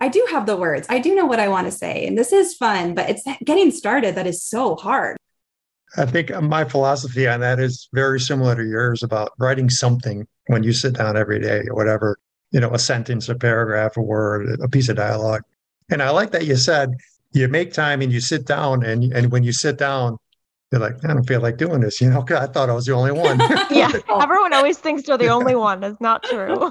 [0.00, 0.86] I do have the words.
[0.90, 2.06] I do know what I want to say.
[2.06, 5.16] And this is fun, but it's getting started that is so hard.
[5.96, 10.62] I think my philosophy on that is very similar to yours about writing something when
[10.62, 12.18] you sit down every day or whatever,
[12.50, 15.42] you know, a sentence, a paragraph, a word, a piece of dialogue.
[15.90, 16.94] And I like that you said
[17.32, 20.18] you make time and you sit down and and when you sit down,
[20.70, 22.00] you're like, I don't feel like doing this.
[22.02, 23.38] You know, I thought I was the only one.
[23.70, 23.90] yeah.
[24.20, 25.82] Everyone always thinks they're the only one.
[25.82, 26.70] It's not true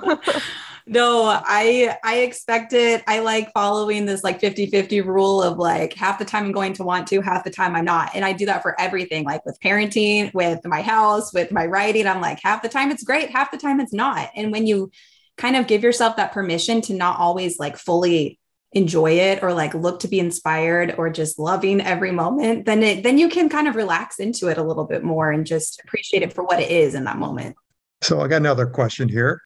[0.88, 3.04] no i i expect it.
[3.08, 6.74] I like following this like 50 50 rule of like half the time i'm going
[6.74, 8.12] to want to half the time i'm not.
[8.16, 12.08] And i do that for everything like with parenting with my house with my writing.
[12.08, 14.30] I'm like half the time it's great half the time it's not.
[14.36, 14.92] And when you
[15.38, 18.40] kind of give yourself that permission to not always like fully
[18.74, 23.02] enjoy it or like look to be inspired or just loving every moment then it
[23.02, 26.22] then you can kind of relax into it a little bit more and just appreciate
[26.22, 27.56] it for what it is in that moment.
[28.02, 29.42] So i got another question here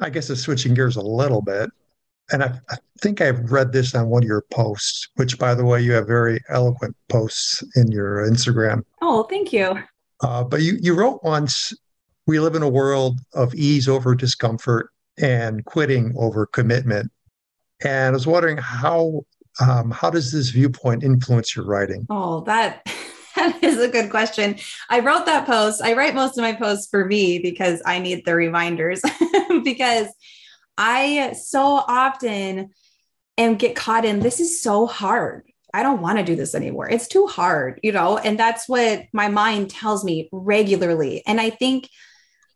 [0.00, 1.70] I guess it's switching gears a little bit.
[2.32, 5.64] And I, I, think I've read this on one of your posts, which, by the
[5.64, 8.84] way, you have very eloquent posts in your Instagram.
[9.02, 9.82] Oh, thank you.
[10.22, 11.72] Uh, but you, you wrote once,
[12.26, 17.10] we live in a world of ease over discomfort and quitting over commitment.
[17.82, 19.22] And I was wondering how
[19.60, 22.06] um, how does this viewpoint influence your writing?
[22.08, 22.88] Oh, that
[23.40, 24.56] that is a good question.
[24.88, 25.82] I wrote that post.
[25.82, 29.00] I write most of my posts for me because I need the reminders
[29.64, 30.08] because
[30.76, 32.70] I so often
[33.38, 35.44] am get caught in this is so hard.
[35.72, 36.90] I don't want to do this anymore.
[36.90, 41.22] It's too hard, you know, and that's what my mind tells me regularly.
[41.26, 41.88] And I think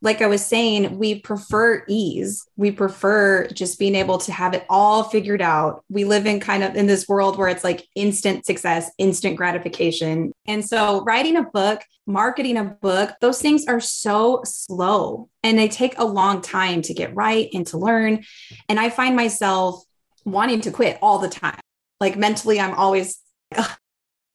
[0.05, 2.47] like I was saying, we prefer ease.
[2.57, 5.83] We prefer just being able to have it all figured out.
[5.89, 10.33] We live in kind of in this world where it's like instant success, instant gratification.
[10.47, 15.69] And so, writing a book, marketing a book, those things are so slow and they
[15.69, 18.25] take a long time to get right and to learn.
[18.69, 19.83] And I find myself
[20.27, 21.61] wanting to quit all the time.
[21.99, 23.19] Like mentally, I'm always,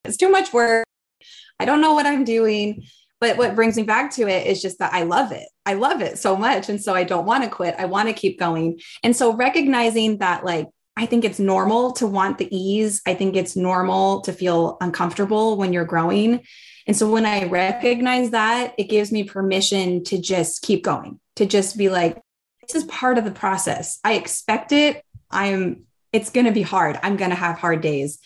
[0.04, 0.84] it's too much work.
[1.60, 2.86] I don't know what I'm doing.
[3.20, 5.48] But what brings me back to it is just that I love it.
[5.66, 6.70] I love it so much.
[6.70, 7.76] And so I don't want to quit.
[7.78, 8.80] I want to keep going.
[9.04, 13.02] And so recognizing that, like, I think it's normal to want the ease.
[13.06, 16.42] I think it's normal to feel uncomfortable when you're growing.
[16.88, 21.46] And so when I recognize that, it gives me permission to just keep going, to
[21.46, 22.22] just be like,
[22.62, 24.00] this is part of the process.
[24.04, 25.04] I expect it.
[25.30, 27.00] I'm, it's going to be hard.
[27.02, 28.20] I'm going to have hard days.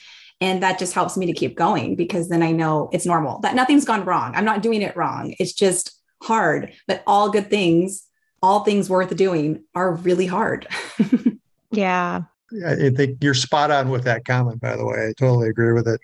[0.44, 3.56] And that just helps me to keep going because then I know it's normal, that
[3.56, 4.36] nothing's gone wrong.
[4.36, 5.34] I'm not doing it wrong.
[5.40, 8.06] It's just hard, but all good things,
[8.42, 10.68] all things worth doing are really hard.
[11.72, 12.24] yeah.
[12.68, 15.08] I think you're spot on with that comment, by the way.
[15.08, 16.02] I totally agree with it.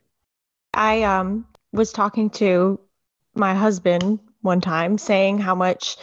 [0.73, 2.79] I um, was talking to
[3.35, 5.97] my husband one time saying how much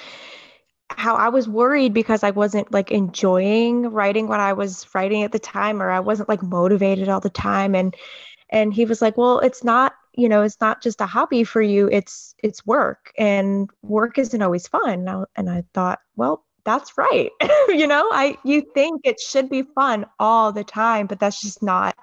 [0.90, 5.32] how I was worried because I wasn't like enjoying writing what I was writing at
[5.32, 7.94] the time or I wasn't like motivated all the time and
[8.50, 11.60] and he was like, "Well, it's not, you know, it's not just a hobby for
[11.60, 17.30] you, it's it's work and work isn't always fun." And I thought, "Well, that's right.
[17.68, 21.62] you know, I you think it should be fun all the time, but that's just
[21.62, 21.96] not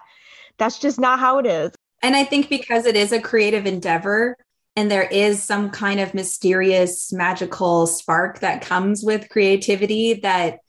[0.58, 1.72] that's just not how it is."
[2.02, 4.36] And I think because it is a creative endeavor,
[4.76, 10.60] and there is some kind of mysterious magical spark that comes with creativity that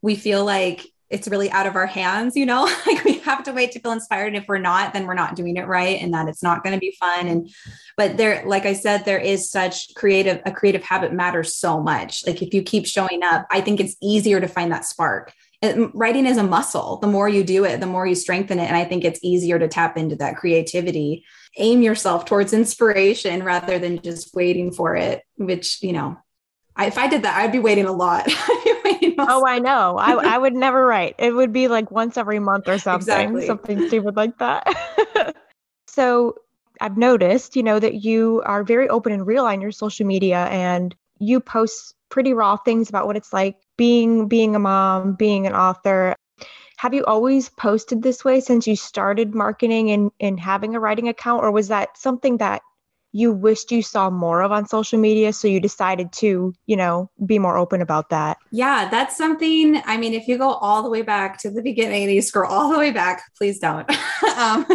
[0.00, 2.64] we feel like it's really out of our hands you know?
[2.86, 4.28] Like we have to wait to feel inspired.
[4.28, 6.74] And if we're not then we're not doing it right and that it's not going
[6.74, 7.28] to be fun.
[7.28, 7.50] And
[7.96, 12.26] but there like i said there is such creative a creative habit matters so much.
[12.26, 15.32] Like if you keep showing up i think it's easier to find that spark.
[15.60, 16.96] And writing is a muscle.
[16.96, 18.66] The more you do it the more you strengthen it.
[18.66, 21.24] And i think it's easier to tap into that creativity
[21.56, 26.16] aim yourself towards inspiration rather than just waiting for it, which, you know,
[26.74, 28.26] I, if I did that, I'd be waiting a lot.
[28.84, 29.96] waiting oh, I know.
[29.98, 31.16] I, I would never write.
[31.18, 33.46] It would be like once every month or something, exactly.
[33.46, 35.36] something stupid like that.
[35.86, 36.36] so
[36.80, 40.46] I've noticed, you know, that you are very open and real on your social media
[40.46, 45.46] and you post pretty raw things about what it's like being being a mom, being
[45.46, 46.14] an author
[46.82, 51.06] have you always posted this way since you started marketing and, and having a writing
[51.06, 52.60] account or was that something that
[53.12, 57.08] you wished you saw more of on social media so you decided to you know
[57.24, 58.36] be more open about that?
[58.50, 62.02] Yeah that's something i mean if you go all the way back to the beginning
[62.02, 63.88] and you scroll all the way back please don't.
[64.32, 64.64] Um,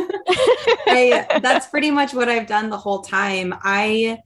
[0.87, 3.55] I, that's pretty much what i've done the whole time.
[3.63, 4.19] I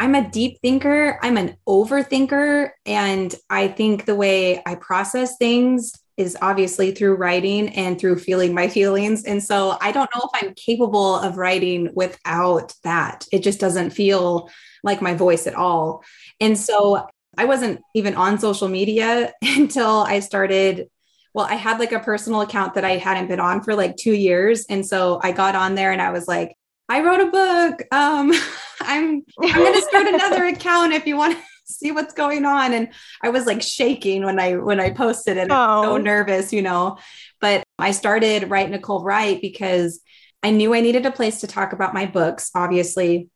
[0.00, 5.92] i'm a deep thinker i'm an overthinker and i think the way i process things
[6.20, 9.24] is obviously through writing and through feeling my feelings.
[9.24, 13.26] And so I don't know if I'm capable of writing without that.
[13.32, 14.50] It just doesn't feel
[14.84, 16.04] like my voice at all.
[16.40, 20.88] And so I wasn't even on social media until I started.
[21.32, 24.14] Well, I had like a personal account that I hadn't been on for like two
[24.14, 24.66] years.
[24.68, 26.54] And so I got on there and I was like,
[26.88, 27.82] I wrote a book.
[27.92, 28.32] Um,
[28.80, 31.38] I'm I'm gonna start another account if you want
[31.78, 32.72] see what's going on.
[32.72, 32.88] And
[33.22, 35.48] i was like shaking when i when i posted it.
[35.50, 35.82] Oh.
[35.82, 36.98] so nervous you know.
[37.40, 40.00] But i started Write Nicole Write because
[40.42, 43.28] i knew i needed a place to talk about my books obviously.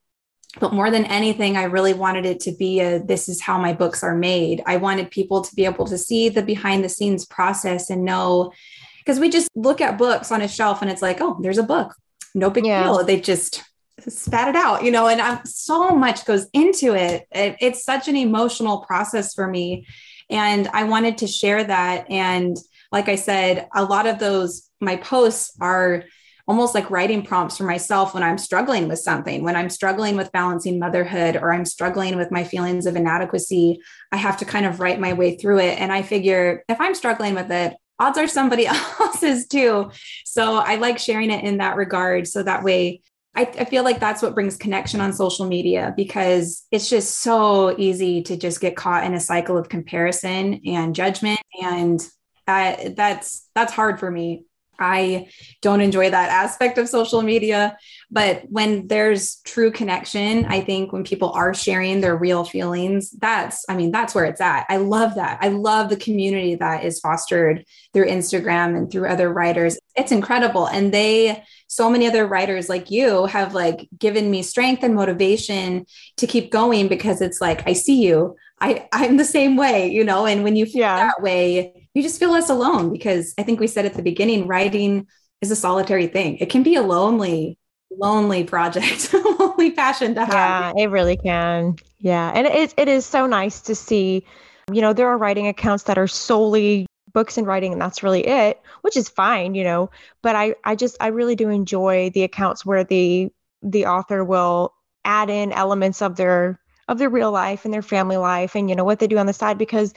[0.61, 3.72] But more than anything i really wanted it to be a this is how my
[3.72, 4.62] books are made.
[4.66, 8.53] I wanted people to be able to see the behind the scenes process and know
[8.99, 11.62] because we just look at books on a shelf and it's like oh there's a
[11.62, 11.95] book.
[12.35, 12.82] No big yeah.
[12.82, 13.05] deal.
[13.05, 13.62] They just
[14.09, 17.27] spat it out, you know, and I'm, so much goes into it.
[17.31, 17.57] it.
[17.61, 19.87] It's such an emotional process for me.
[20.31, 22.11] And I wanted to share that.
[22.11, 22.57] And
[22.91, 26.05] like I said, a lot of those, my posts are
[26.47, 30.33] almost like writing prompts for myself when I'm struggling with something, when I'm struggling with
[30.33, 33.81] balancing motherhood or I'm struggling with my feelings of inadequacy.
[34.13, 35.81] I have to kind of write my way through it.
[35.81, 38.67] And I figure if I'm struggling with it, odds are somebody
[39.01, 39.91] else is too.
[40.25, 42.27] So I like sharing it in that regard.
[42.29, 43.01] So that way
[43.37, 47.76] I, I, feel like that's what brings connection on social media because it's just so
[47.78, 52.01] easy to just get caught in a cycle of comparison and judgment and
[52.47, 54.45] that's that's hard for me
[54.78, 55.28] I
[55.62, 57.76] don't enjoy that aspect of social media.
[58.11, 63.64] But when there's true connection, I think when people are sharing their real feelings, that's,
[63.68, 64.66] I mean, that's where it's at.
[64.68, 65.39] I love that.
[65.41, 69.78] I love the community that is fostered through Instagram and through other writers.
[69.97, 70.66] It's incredible.
[70.66, 71.43] And they,
[71.75, 75.85] so many other writers like you have like given me strength and motivation
[76.16, 78.37] to keep going because it's like, I see you.
[78.61, 80.97] I, I'm the same way, you know, and when you feel yeah.
[80.97, 84.47] that way, you just feel less alone because I think we said at the beginning,
[84.47, 85.09] writing
[85.41, 86.39] is a solitary thing.
[86.39, 87.59] It can be a lonely,
[87.91, 90.77] lonely project, lonely passion to have.
[90.77, 91.75] Yeah, it really can.
[91.99, 92.31] Yeah.
[92.33, 94.25] And it, it is so nice to see,
[94.72, 98.27] you know, there are writing accounts that are solely books and writing and that's really
[98.27, 99.91] it, which is fine, you know,
[100.21, 104.75] but I, I just, I really do enjoy the accounts where the, the author will
[105.05, 108.77] add in elements of their of their real life and their family life and you
[108.77, 109.95] know what they do on the side because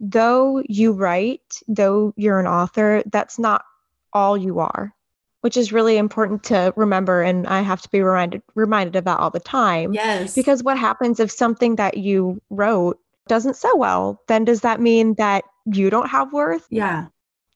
[0.00, 3.64] though you write, though you're an author, that's not
[4.12, 4.94] all you are,
[5.42, 7.22] which is really important to remember.
[7.22, 9.92] And I have to be reminded reminded of that all the time.
[9.92, 10.34] Yes.
[10.34, 12.98] Because what happens if something that you wrote
[13.28, 14.22] doesn't sell well?
[14.26, 16.66] Then does that mean that you don't have worth?
[16.70, 17.06] Yeah.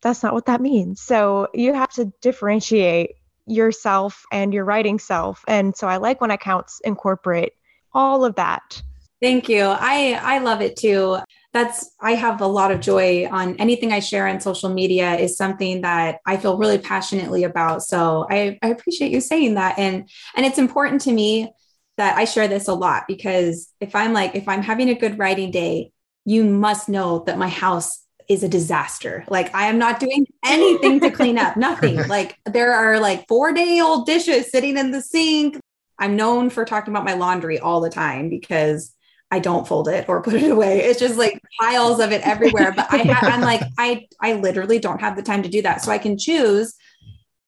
[0.02, 1.00] That's not what that means.
[1.00, 3.12] So you have to differentiate
[3.46, 5.44] yourself and your writing self.
[5.48, 7.52] And so I like when accounts incorporate
[7.92, 8.82] all of that.
[9.22, 9.62] Thank you.
[9.62, 11.18] I I love it too.
[11.54, 15.36] That's I have a lot of joy on anything I share on social media is
[15.36, 17.82] something that I feel really passionately about.
[17.82, 19.78] So I, I appreciate you saying that.
[19.78, 21.50] And and it's important to me
[21.96, 25.18] that I share this a lot because if I'm like, if I'm having a good
[25.18, 25.92] writing day,
[26.24, 29.24] you must know that my house is a disaster.
[29.28, 31.96] Like I am not doing anything to clean up, nothing.
[32.08, 35.58] Like there are like four day old dishes sitting in the sink.
[35.98, 38.94] I'm known for talking about my laundry all the time because
[39.30, 40.80] I don't fold it or put it away.
[40.80, 42.72] It's just like piles of it everywhere.
[42.72, 45.82] But I ha- I'm like, I I literally don't have the time to do that.
[45.82, 46.74] So I can choose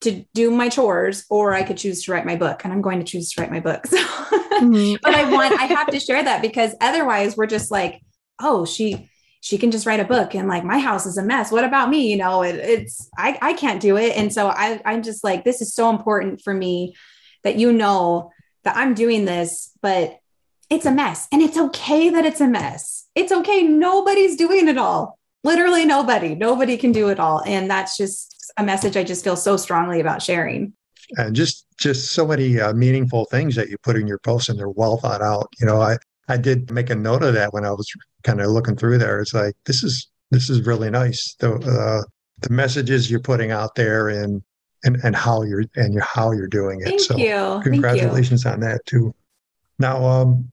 [0.03, 2.65] to do my chores or I could choose to write my book.
[2.65, 3.87] And I'm going to choose to write my book.
[4.57, 4.97] So mm-hmm.
[5.03, 8.01] but I want I have to share that because otherwise we're just like,
[8.41, 9.09] oh, she
[9.41, 11.53] she can just write a book and like my house is a mess.
[11.53, 12.11] What about me?
[12.11, 14.17] You know, it, it's I I can't do it.
[14.17, 16.95] And so I I'm just like, this is so important for me
[17.45, 18.33] that you know
[18.65, 20.19] that I'm doing this, but
[20.69, 21.29] it's a mess.
[21.31, 23.07] And it's okay that it's a mess.
[23.15, 23.63] It's okay.
[23.63, 25.19] Nobody's doing it all.
[25.45, 26.35] Literally nobody.
[26.35, 27.41] Nobody can do it all.
[27.47, 30.73] And that's just a message I just feel so strongly about sharing.
[31.19, 34.59] And just just so many uh, meaningful things that you put in your posts and
[34.59, 35.49] they're well thought out.
[35.61, 37.89] You know, I I did make a note of that when I was
[38.27, 39.21] kind of looking through there.
[39.21, 41.35] It's like this is this is really nice.
[41.39, 42.03] The uh,
[42.43, 44.43] the messages you're putting out there and
[44.85, 46.89] and and how you're and your how you're doing it.
[46.89, 47.61] Thank so you.
[47.63, 48.51] congratulations you.
[48.51, 49.15] on that too.
[49.79, 50.51] Now, um,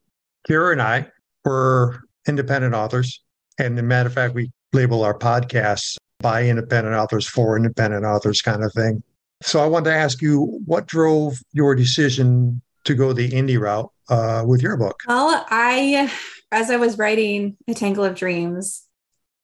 [0.47, 1.07] Keira and I
[1.43, 3.21] were independent authors.
[3.59, 8.41] And a matter of fact, we label our podcasts by independent authors for independent authors
[8.41, 9.03] kind of thing.
[9.41, 13.91] So I wanted to ask you what drove your decision to go the indie route
[14.10, 15.01] uh, with your book?
[15.08, 16.12] Well, I,
[16.51, 18.84] as I was writing A Tangle of Dreams,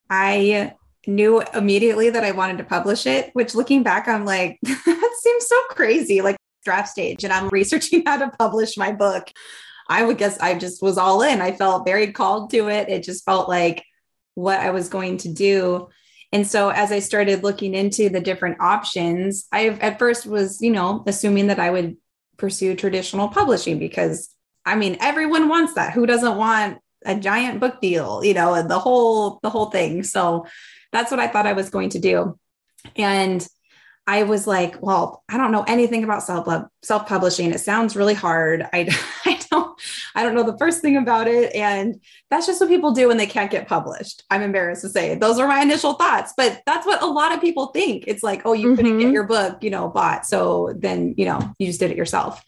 [0.09, 0.73] I
[1.07, 5.47] knew immediately that I wanted to publish it, which looking back, I'm like, that seems
[5.47, 7.23] so crazy, like draft stage.
[7.23, 9.31] And I'm researching how to publish my book.
[9.87, 11.41] I would guess I just was all in.
[11.41, 12.89] I felt very called to it.
[12.89, 13.83] It just felt like
[14.35, 15.89] what I was going to do.
[16.31, 20.71] And so as I started looking into the different options, I at first was, you
[20.71, 21.97] know, assuming that I would
[22.37, 24.29] pursue traditional publishing because
[24.65, 25.93] I mean, everyone wants that.
[25.93, 30.03] Who doesn't want a giant book deal, you know, and the whole the whole thing.
[30.03, 30.45] So
[30.91, 32.37] that's what I thought I was going to do.
[32.95, 33.47] And
[34.09, 36.47] I was like, well, I don't know anything about self
[36.81, 37.51] self publishing.
[37.51, 38.67] It sounds really hard.
[38.73, 38.89] I,
[39.25, 39.79] I don't
[40.15, 42.01] I don't know the first thing about it, and
[42.31, 44.23] that's just what people do when they can't get published.
[44.31, 47.41] I'm embarrassed to say those are my initial thoughts, but that's what a lot of
[47.41, 48.05] people think.
[48.07, 48.75] It's like, oh, you mm-hmm.
[48.77, 49.13] couldn't get mm-hmm.
[49.13, 52.43] your book, you know, bought, so then you know you just did it yourself.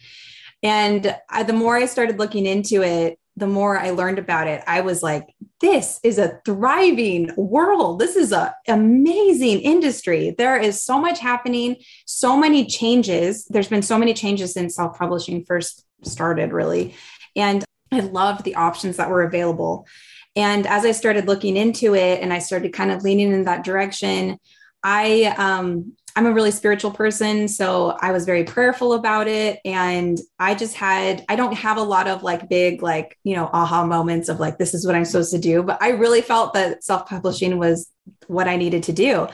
[0.64, 4.64] And I, the more I started looking into it, the more I learned about it,
[4.68, 7.99] I was like, this is a thriving world.
[7.99, 10.36] This is an amazing industry.
[10.38, 13.45] There is so much happening, so many changes.
[13.45, 16.95] There's been so many changes since self publishing first started, really.
[17.36, 19.88] And I loved the options that were available.
[20.36, 23.64] And as I started looking into it and I started kind of leaning in that
[23.64, 24.38] direction,
[24.84, 27.47] I um, I'm a really spiritual person.
[27.47, 29.59] So I was very prayerful about it.
[29.64, 33.49] And I just had, I don't have a lot of like big, like, you know,
[33.53, 35.64] aha moments of like, this is what I'm supposed to do.
[35.64, 37.89] But I really felt that self publishing was
[38.28, 39.28] what I needed to do.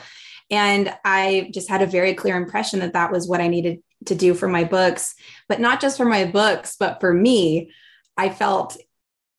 [0.50, 4.16] And I just had a very clear impression that that was what I needed to
[4.16, 5.16] do for my books,
[5.50, 7.72] but not just for my books, but for me.
[8.16, 8.78] I felt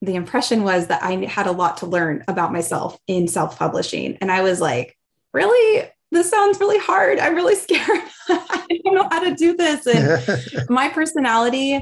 [0.03, 4.19] the impression was that I had a lot to learn about myself in self publishing.
[4.21, 4.97] And I was like,
[5.33, 5.91] really?
[6.11, 7.19] This sounds really hard.
[7.19, 8.03] I'm really scared.
[8.29, 9.87] I don't know how to do this.
[9.87, 11.81] And my personality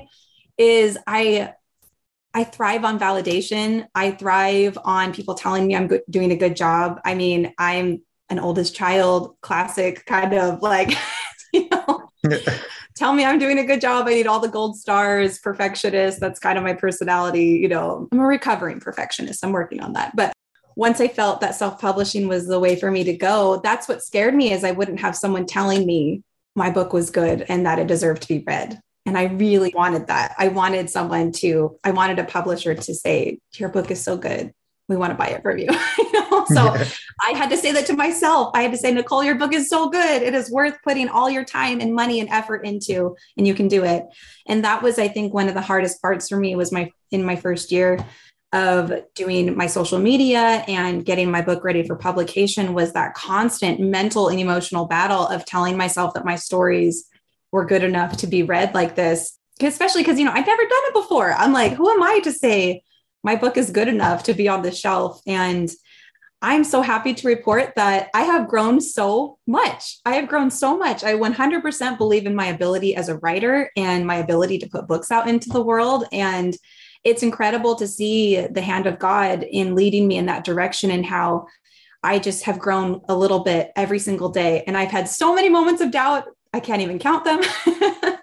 [0.59, 1.53] is I
[2.35, 3.87] I thrive on validation.
[3.95, 7.01] I thrive on people telling me I'm doing a good job.
[7.03, 10.95] I mean, I'm an oldest child, classic kind of like,
[11.55, 12.11] you know,
[12.95, 14.07] tell me I'm doing a good job.
[14.07, 16.21] I need all the gold stars, perfectionist.
[16.21, 17.59] That's kind of my personality.
[17.63, 19.43] You know, I'm a recovering perfectionist.
[19.43, 20.15] I'm working on that.
[20.15, 20.35] But
[20.77, 24.05] once I felt that self publishing was the way for me to go, that's what
[24.05, 26.23] scared me is I wouldn't have someone telling me
[26.55, 28.81] my book was good and that it deserved to be read.
[29.07, 30.35] And I really wanted that.
[30.39, 34.53] I wanted someone to, I wanted a publisher to say, Your book is so good.
[34.89, 35.69] We want to buy it from you.
[35.99, 36.45] you know?
[36.47, 36.85] So yeah.
[37.27, 38.51] I had to say that to myself.
[38.55, 40.23] I had to say, Nicole, your book is so good.
[40.23, 43.69] It is worth putting all your time and money and effort into, and you can
[43.69, 44.05] do it.
[44.47, 47.25] And that was, I think, one of the hardest parts for me was my in
[47.25, 47.99] my first year
[48.53, 53.81] of doing my social media and getting my book ready for publication was that constant
[53.81, 57.09] mental and emotional battle of telling myself that my stories
[57.51, 60.83] were good enough to be read like this especially because you know i've never done
[60.85, 62.83] it before i'm like who am i to say
[63.25, 65.71] my book is good enough to be on the shelf and
[66.43, 69.99] I'm so happy to report that I have grown so much.
[70.05, 71.03] I have grown so much.
[71.03, 75.11] I 100% believe in my ability as a writer and my ability to put books
[75.11, 76.05] out into the world.
[76.13, 76.55] And
[77.07, 81.07] it's incredible to see the hand of God in leading me in that direction and
[81.07, 81.47] how
[82.03, 84.65] I just have grown a little bit every single day.
[84.67, 86.25] And I've had so many moments of doubt.
[86.53, 87.41] I can't even count them.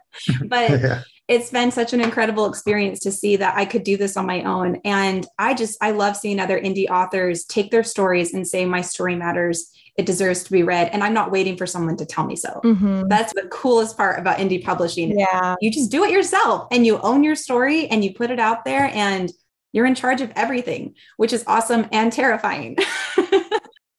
[0.48, 4.18] but yeah it's been such an incredible experience to see that I could do this
[4.18, 4.82] on my own.
[4.84, 8.82] And I just, I love seeing other indie authors take their stories and say, my
[8.82, 9.72] story matters.
[9.98, 10.90] It deserves to be read.
[10.92, 12.62] And I'm not waiting for someone to tell me so.
[12.64, 13.04] Mm-hmm.
[13.10, 15.18] That's the coolest part about indie publishing.
[15.18, 15.56] Yeah.
[15.62, 18.66] You just do it yourself and you own your story and you put it out
[18.66, 19.32] there and
[19.72, 22.78] you're in charge of everything, which is awesome and terrifying.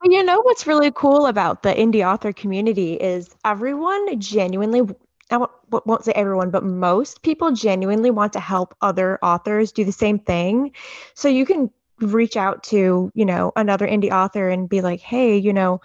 [0.06, 4.82] You know what's really cool about the indie author community is everyone genuinely
[5.30, 9.92] I won't say everyone, but most people genuinely want to help other authors do the
[9.92, 10.72] same thing.
[11.14, 11.70] So you can
[12.00, 15.80] reach out to, you know, another indie author and be like, hey, you know,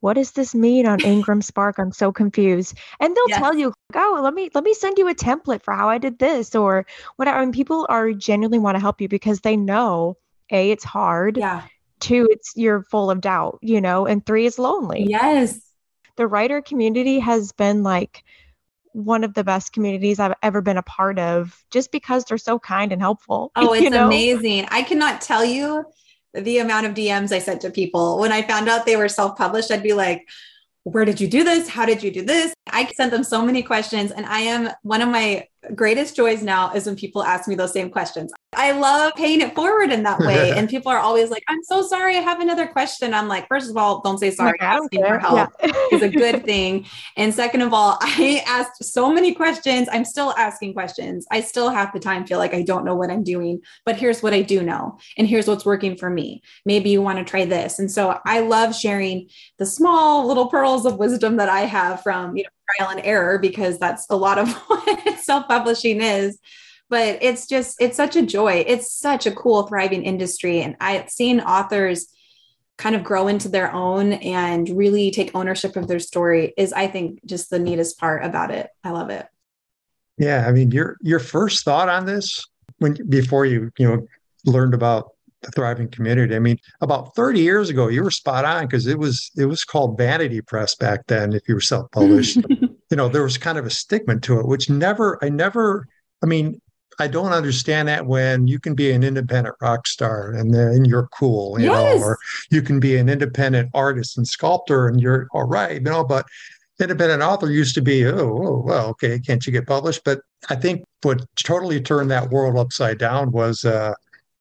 [0.00, 1.78] what does this mean on Ingram Spark?
[1.78, 2.76] I'm so confused.
[3.00, 3.38] And they'll yes.
[3.38, 6.18] tell you, oh, let me let me send you a template for how I did
[6.18, 6.84] this or
[7.16, 7.40] whatever.
[7.40, 10.18] And people are genuinely want to help you because they know
[10.50, 11.38] A, it's hard.
[11.38, 11.62] Yeah.
[12.00, 15.06] Two, it's you're full of doubt, you know, and three is lonely.
[15.08, 15.58] Yes.
[16.16, 18.24] The writer community has been like
[18.94, 22.58] one of the best communities I've ever been a part of just because they're so
[22.58, 23.50] kind and helpful.
[23.56, 24.06] Oh, it's you know?
[24.06, 24.66] amazing.
[24.70, 25.84] I cannot tell you
[26.32, 28.18] the amount of DMs I sent to people.
[28.18, 30.26] When I found out they were self published, I'd be like,
[30.84, 31.68] where did you do this?
[31.68, 32.54] How did you do this?
[32.68, 34.10] I sent them so many questions.
[34.10, 37.72] And I am one of my greatest joys now is when people ask me those
[37.72, 38.32] same questions.
[38.56, 40.50] I love paying it forward in that way.
[40.56, 42.16] and people are always like, I'm so sorry.
[42.16, 43.14] I have another question.
[43.14, 44.58] I'm like, first of all, don't say sorry.
[44.60, 45.72] Asking for help yeah.
[45.92, 46.86] is a good thing.
[47.16, 49.88] And second of all, I asked so many questions.
[49.90, 51.26] I'm still asking questions.
[51.30, 54.22] I still half the time feel like I don't know what I'm doing, but here's
[54.22, 54.98] what I do know.
[55.18, 56.42] And here's what's working for me.
[56.64, 57.78] Maybe you want to try this.
[57.78, 59.28] And so I love sharing
[59.58, 63.38] the small little pearls of wisdom that I have from, you know, trial and error
[63.38, 66.38] because that's a lot of what self-publishing is
[66.94, 68.64] but it's just it's such a joy.
[68.68, 70.62] It's such a cool thriving industry.
[70.62, 72.06] And i've seen authors
[72.78, 76.86] kind of grow into their own and really take ownership of their story is i
[76.86, 78.68] think just the neatest part about it.
[78.84, 79.26] I love it.
[80.18, 82.46] Yeah i mean your your first thought on this
[82.78, 84.06] when before you you know
[84.46, 85.10] learned about
[85.42, 88.98] the thriving community i mean about 30 years ago you were spot on because it
[89.00, 92.38] was it was called vanity press back then if you were self-published.
[92.90, 95.88] You know there was kind of a stigma to it which never i never
[96.22, 96.60] i mean
[96.98, 101.08] I don't understand that when you can be an independent rock star and then you're
[101.08, 102.00] cool, you yes.
[102.00, 102.18] know, or
[102.50, 106.26] you can be an independent artist and sculptor and you're all right, you know, but
[106.80, 110.02] independent author used to be, oh, oh, well, okay, can't you get published?
[110.04, 110.20] But
[110.50, 113.94] I think what totally turned that world upside down was uh,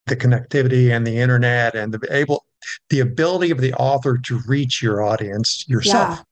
[0.08, 2.46] the connectivity and the internet and the able
[2.90, 6.20] the ability of the author to reach your audience yourself.
[6.20, 6.24] Yeah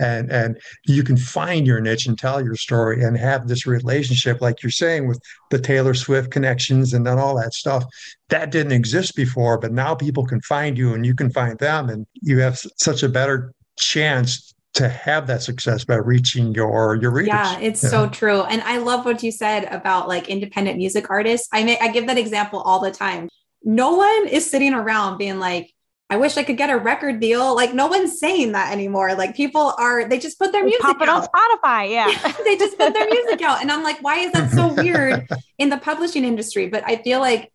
[0.00, 4.40] and and you can find your niche and tell your story and have this relationship
[4.40, 5.20] like you're saying with
[5.50, 7.84] the taylor swift connections and then all that stuff
[8.28, 11.88] that didn't exist before but now people can find you and you can find them
[11.88, 17.10] and you have such a better chance to have that success by reaching your your
[17.10, 17.28] readers.
[17.28, 18.42] Yeah, it's so true.
[18.42, 21.48] And I love what you said about like independent music artists.
[21.52, 23.28] I may I give that example all the time.
[23.64, 25.72] No one is sitting around being like,
[26.10, 27.54] I wish I could get a record deal.
[27.54, 29.14] Like no one's saying that anymore.
[29.14, 31.22] Like people are, they just put their music pop it out.
[31.22, 31.88] on Spotify.
[31.90, 32.32] Yeah.
[32.44, 33.62] they just put their music out.
[33.62, 36.66] And I'm like, why is that so weird in the publishing industry?
[36.66, 37.52] But I feel like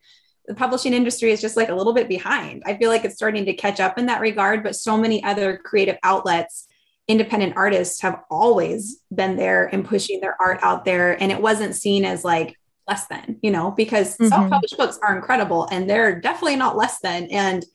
[0.47, 2.64] the publishing industry is just like a little bit behind.
[2.66, 5.58] I feel like it's starting to catch up in that regard, but so many other
[5.58, 6.68] creative outlets,
[7.10, 11.22] independent artists have always been there and pushing their art out there.
[11.22, 14.28] And it wasn't seen as like less than, you know, because mm-hmm.
[14.28, 17.26] self-published books are incredible and they're definitely not less than.
[17.26, 17.66] And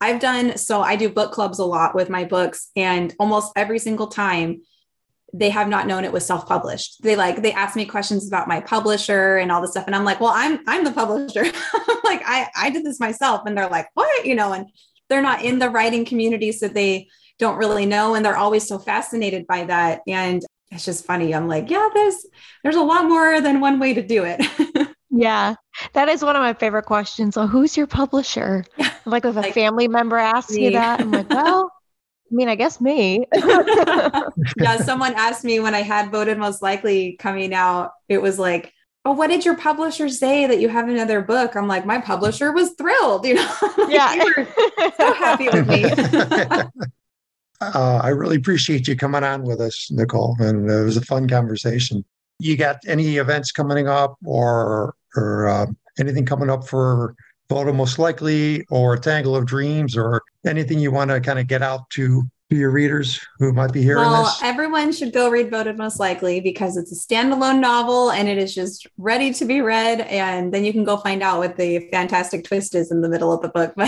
[0.00, 3.78] I've done so I do book clubs a lot with my books and almost every
[3.78, 4.62] single time
[5.34, 7.02] they have not known it was self-published.
[7.02, 10.04] They like they ask me questions about my publisher and all this stuff and I'm
[10.04, 11.42] like, "Well, I'm I'm the publisher."
[12.04, 14.66] like I I did this myself and they're like, "What?" you know, and
[15.08, 18.78] they're not in the writing community so they don't really know and they're always so
[18.78, 21.34] fascinated by that and it's just funny.
[21.34, 22.26] I'm like, "Yeah, there's
[22.62, 24.87] there's a lot more than one way to do it."
[25.18, 25.56] Yeah,
[25.94, 27.34] that is one of my favorite questions.
[27.34, 28.64] So, who's your publisher?
[29.06, 30.66] Like, if a like, family member asks me.
[30.66, 31.72] you that, I'm like, well,
[32.30, 33.26] I mean, I guess me.
[33.34, 38.70] yeah, someone asked me when I had voted most likely coming out, it was like,
[39.06, 41.56] oh, what did your publisher say that you have another book?
[41.56, 43.56] I'm like, my publisher was thrilled, you know?
[43.88, 44.22] yeah.
[44.98, 45.84] so happy with me.
[47.62, 51.26] Uh, I really appreciate you coming on with us, Nicole, and it was a fun
[51.26, 52.04] conversation.
[52.38, 55.66] You got any events coming up or or uh,
[55.98, 57.14] anything coming up for
[57.48, 61.62] Voted Most Likely or Tangle of Dreams or anything you want to kind of get
[61.62, 64.40] out to to your readers who might be hearing well, this?
[64.42, 68.54] everyone should go read Voted Most Likely because it's a standalone novel and it is
[68.54, 70.00] just ready to be read.
[70.00, 73.32] And then you can go find out what the fantastic twist is in the middle
[73.32, 73.74] of the book.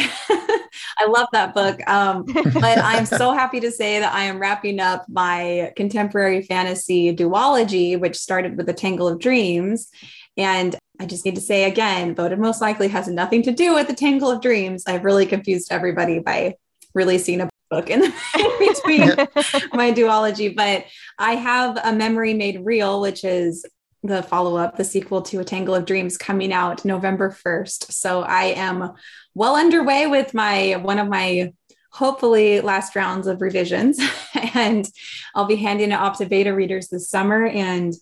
[1.01, 1.81] But I love that book.
[1.89, 7.15] Um, but I'm so happy to say that I am wrapping up my contemporary fantasy
[7.15, 9.89] duology, which started with A Tangle of Dreams.
[10.37, 13.87] And I just need to say again, Voted Most Likely has nothing to do with
[13.87, 14.85] The Tangle of Dreams.
[14.87, 16.57] I've really confused everybody by
[16.93, 18.01] releasing a book in,
[18.59, 19.09] between
[19.73, 20.85] my duology, but
[21.19, 23.65] I have a memory made real, which is
[24.03, 27.93] the follow up, the sequel to A Tangle of Dreams coming out November 1st.
[27.93, 28.93] So I am
[29.35, 31.55] well underway with my one of my
[31.93, 33.99] hopefully last rounds of revisions
[34.55, 34.87] and
[35.35, 37.95] I'll be handing it off to beta readers this summer and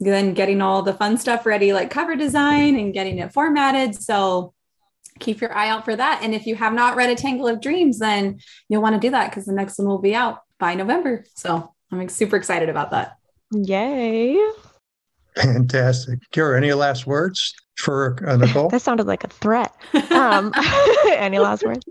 [0.00, 3.94] then getting all the fun stuff ready like cover design and getting it formatted.
[3.94, 4.52] So
[5.18, 6.20] keep your eye out for that.
[6.22, 9.10] And if you have not read A Tangle of Dreams, then you'll want to do
[9.10, 11.24] that because the next one will be out by November.
[11.34, 13.16] So I'm super excited about that.
[13.52, 14.38] Yay.
[15.36, 16.18] Fantastic.
[16.32, 18.68] Keira, any last words for uh, Nicole?
[18.70, 19.74] that sounded like a threat.
[20.16, 20.52] Um,
[21.12, 21.84] any last words?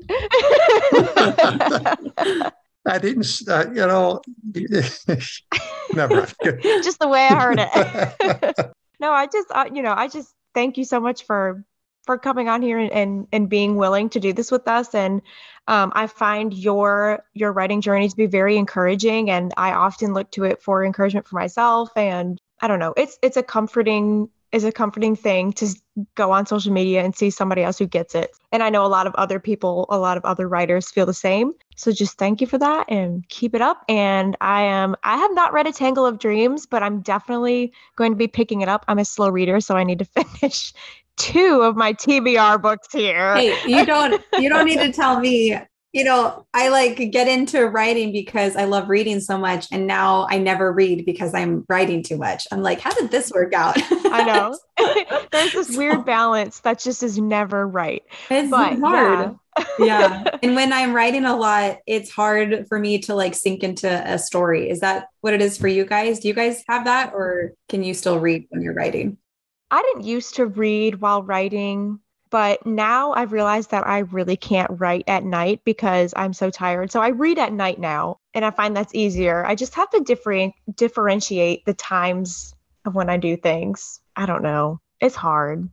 [2.86, 4.22] I didn't, uh, you know,
[5.94, 6.28] never.
[6.62, 8.56] just the way I heard it.
[9.00, 11.64] no, I just, uh, you know, I just thank you so much for
[12.06, 14.94] for coming on here and, and, and being willing to do this with us.
[14.94, 15.24] And
[15.68, 20.30] um, I find your your writing journey to be very encouraging, and I often look
[20.32, 21.90] to it for encouragement for myself.
[21.96, 25.68] And I don't know, it's it's a comforting is a comforting thing to
[26.16, 28.32] go on social media and see somebody else who gets it.
[28.52, 31.14] And I know a lot of other people, a lot of other writers feel the
[31.14, 31.54] same.
[31.76, 33.84] So just thank you for that and keep it up.
[33.90, 38.12] And I am I have not read A Tangle of Dreams, but I'm definitely going
[38.12, 38.86] to be picking it up.
[38.88, 40.06] I'm a slow reader, so I need to
[40.40, 40.74] finish
[41.18, 43.36] two of my TBR books here.
[43.36, 45.58] Hey, you don't you don't need to tell me.
[45.96, 50.28] You know, I like get into writing because I love reading so much and now
[50.30, 52.46] I never read because I'm writing too much.
[52.52, 53.78] I'm like, how did this work out?
[53.78, 54.60] I know.
[55.32, 58.04] There's this so, weird balance that just is never right.
[58.30, 59.38] It's but, hard.
[59.58, 59.76] Yeah.
[59.80, 60.24] yeah.
[60.44, 64.20] And when I'm writing a lot, it's hard for me to like sink into a
[64.20, 64.70] story.
[64.70, 66.20] Is that what it is for you guys?
[66.20, 69.18] Do you guys have that or can you still read when you're writing?
[69.72, 72.02] I didn't used to read while writing,
[72.36, 76.92] but now I've realized that I really can't write at night because I'm so tired.
[76.92, 79.46] So I read at night now, and I find that's easier.
[79.46, 84.02] I just have to different, differentiate the times of when I do things.
[84.18, 84.82] I don't know.
[85.00, 85.70] It's hard.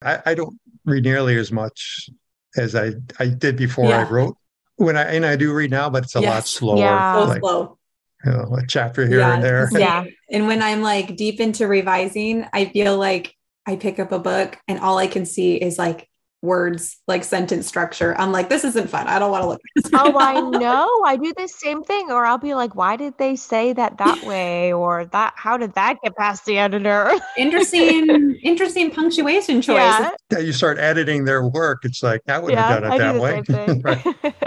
[0.00, 2.08] I, I don't read nearly as much
[2.56, 4.06] as I, I did before yeah.
[4.06, 4.36] I wrote.
[4.76, 6.30] When I and I do read now, but it's a yes.
[6.32, 6.78] lot slower.
[6.78, 7.14] Yeah.
[7.14, 7.78] So like, slow
[8.24, 9.68] you know, a chapter here yeah, and there.
[9.72, 10.04] Yeah.
[10.30, 13.34] And when I'm like deep into revising, I feel like
[13.66, 16.08] I pick up a book and all I can see is like
[16.42, 18.14] words, like sentence structure.
[18.18, 19.06] I'm like, this isn't fun.
[19.06, 19.60] I don't want to look.
[19.94, 21.02] oh, I know.
[21.06, 22.10] I do the same thing.
[22.10, 24.72] Or I'll be like, why did they say that that way?
[24.72, 27.12] Or that, how did that get past the editor?
[27.38, 29.76] interesting, interesting punctuation choice.
[29.76, 30.10] Yeah.
[30.32, 30.38] yeah.
[30.38, 31.84] You start editing their work.
[31.84, 34.42] It's like, I wouldn't yeah, have done it I that way.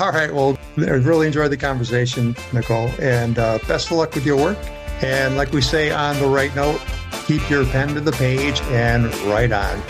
[0.00, 0.34] All right.
[0.34, 4.58] Well, I really enjoyed the conversation, Nicole, and uh, best of luck with your work.
[5.02, 6.80] And like we say on the right note,
[7.26, 9.82] keep your pen to the page and write on.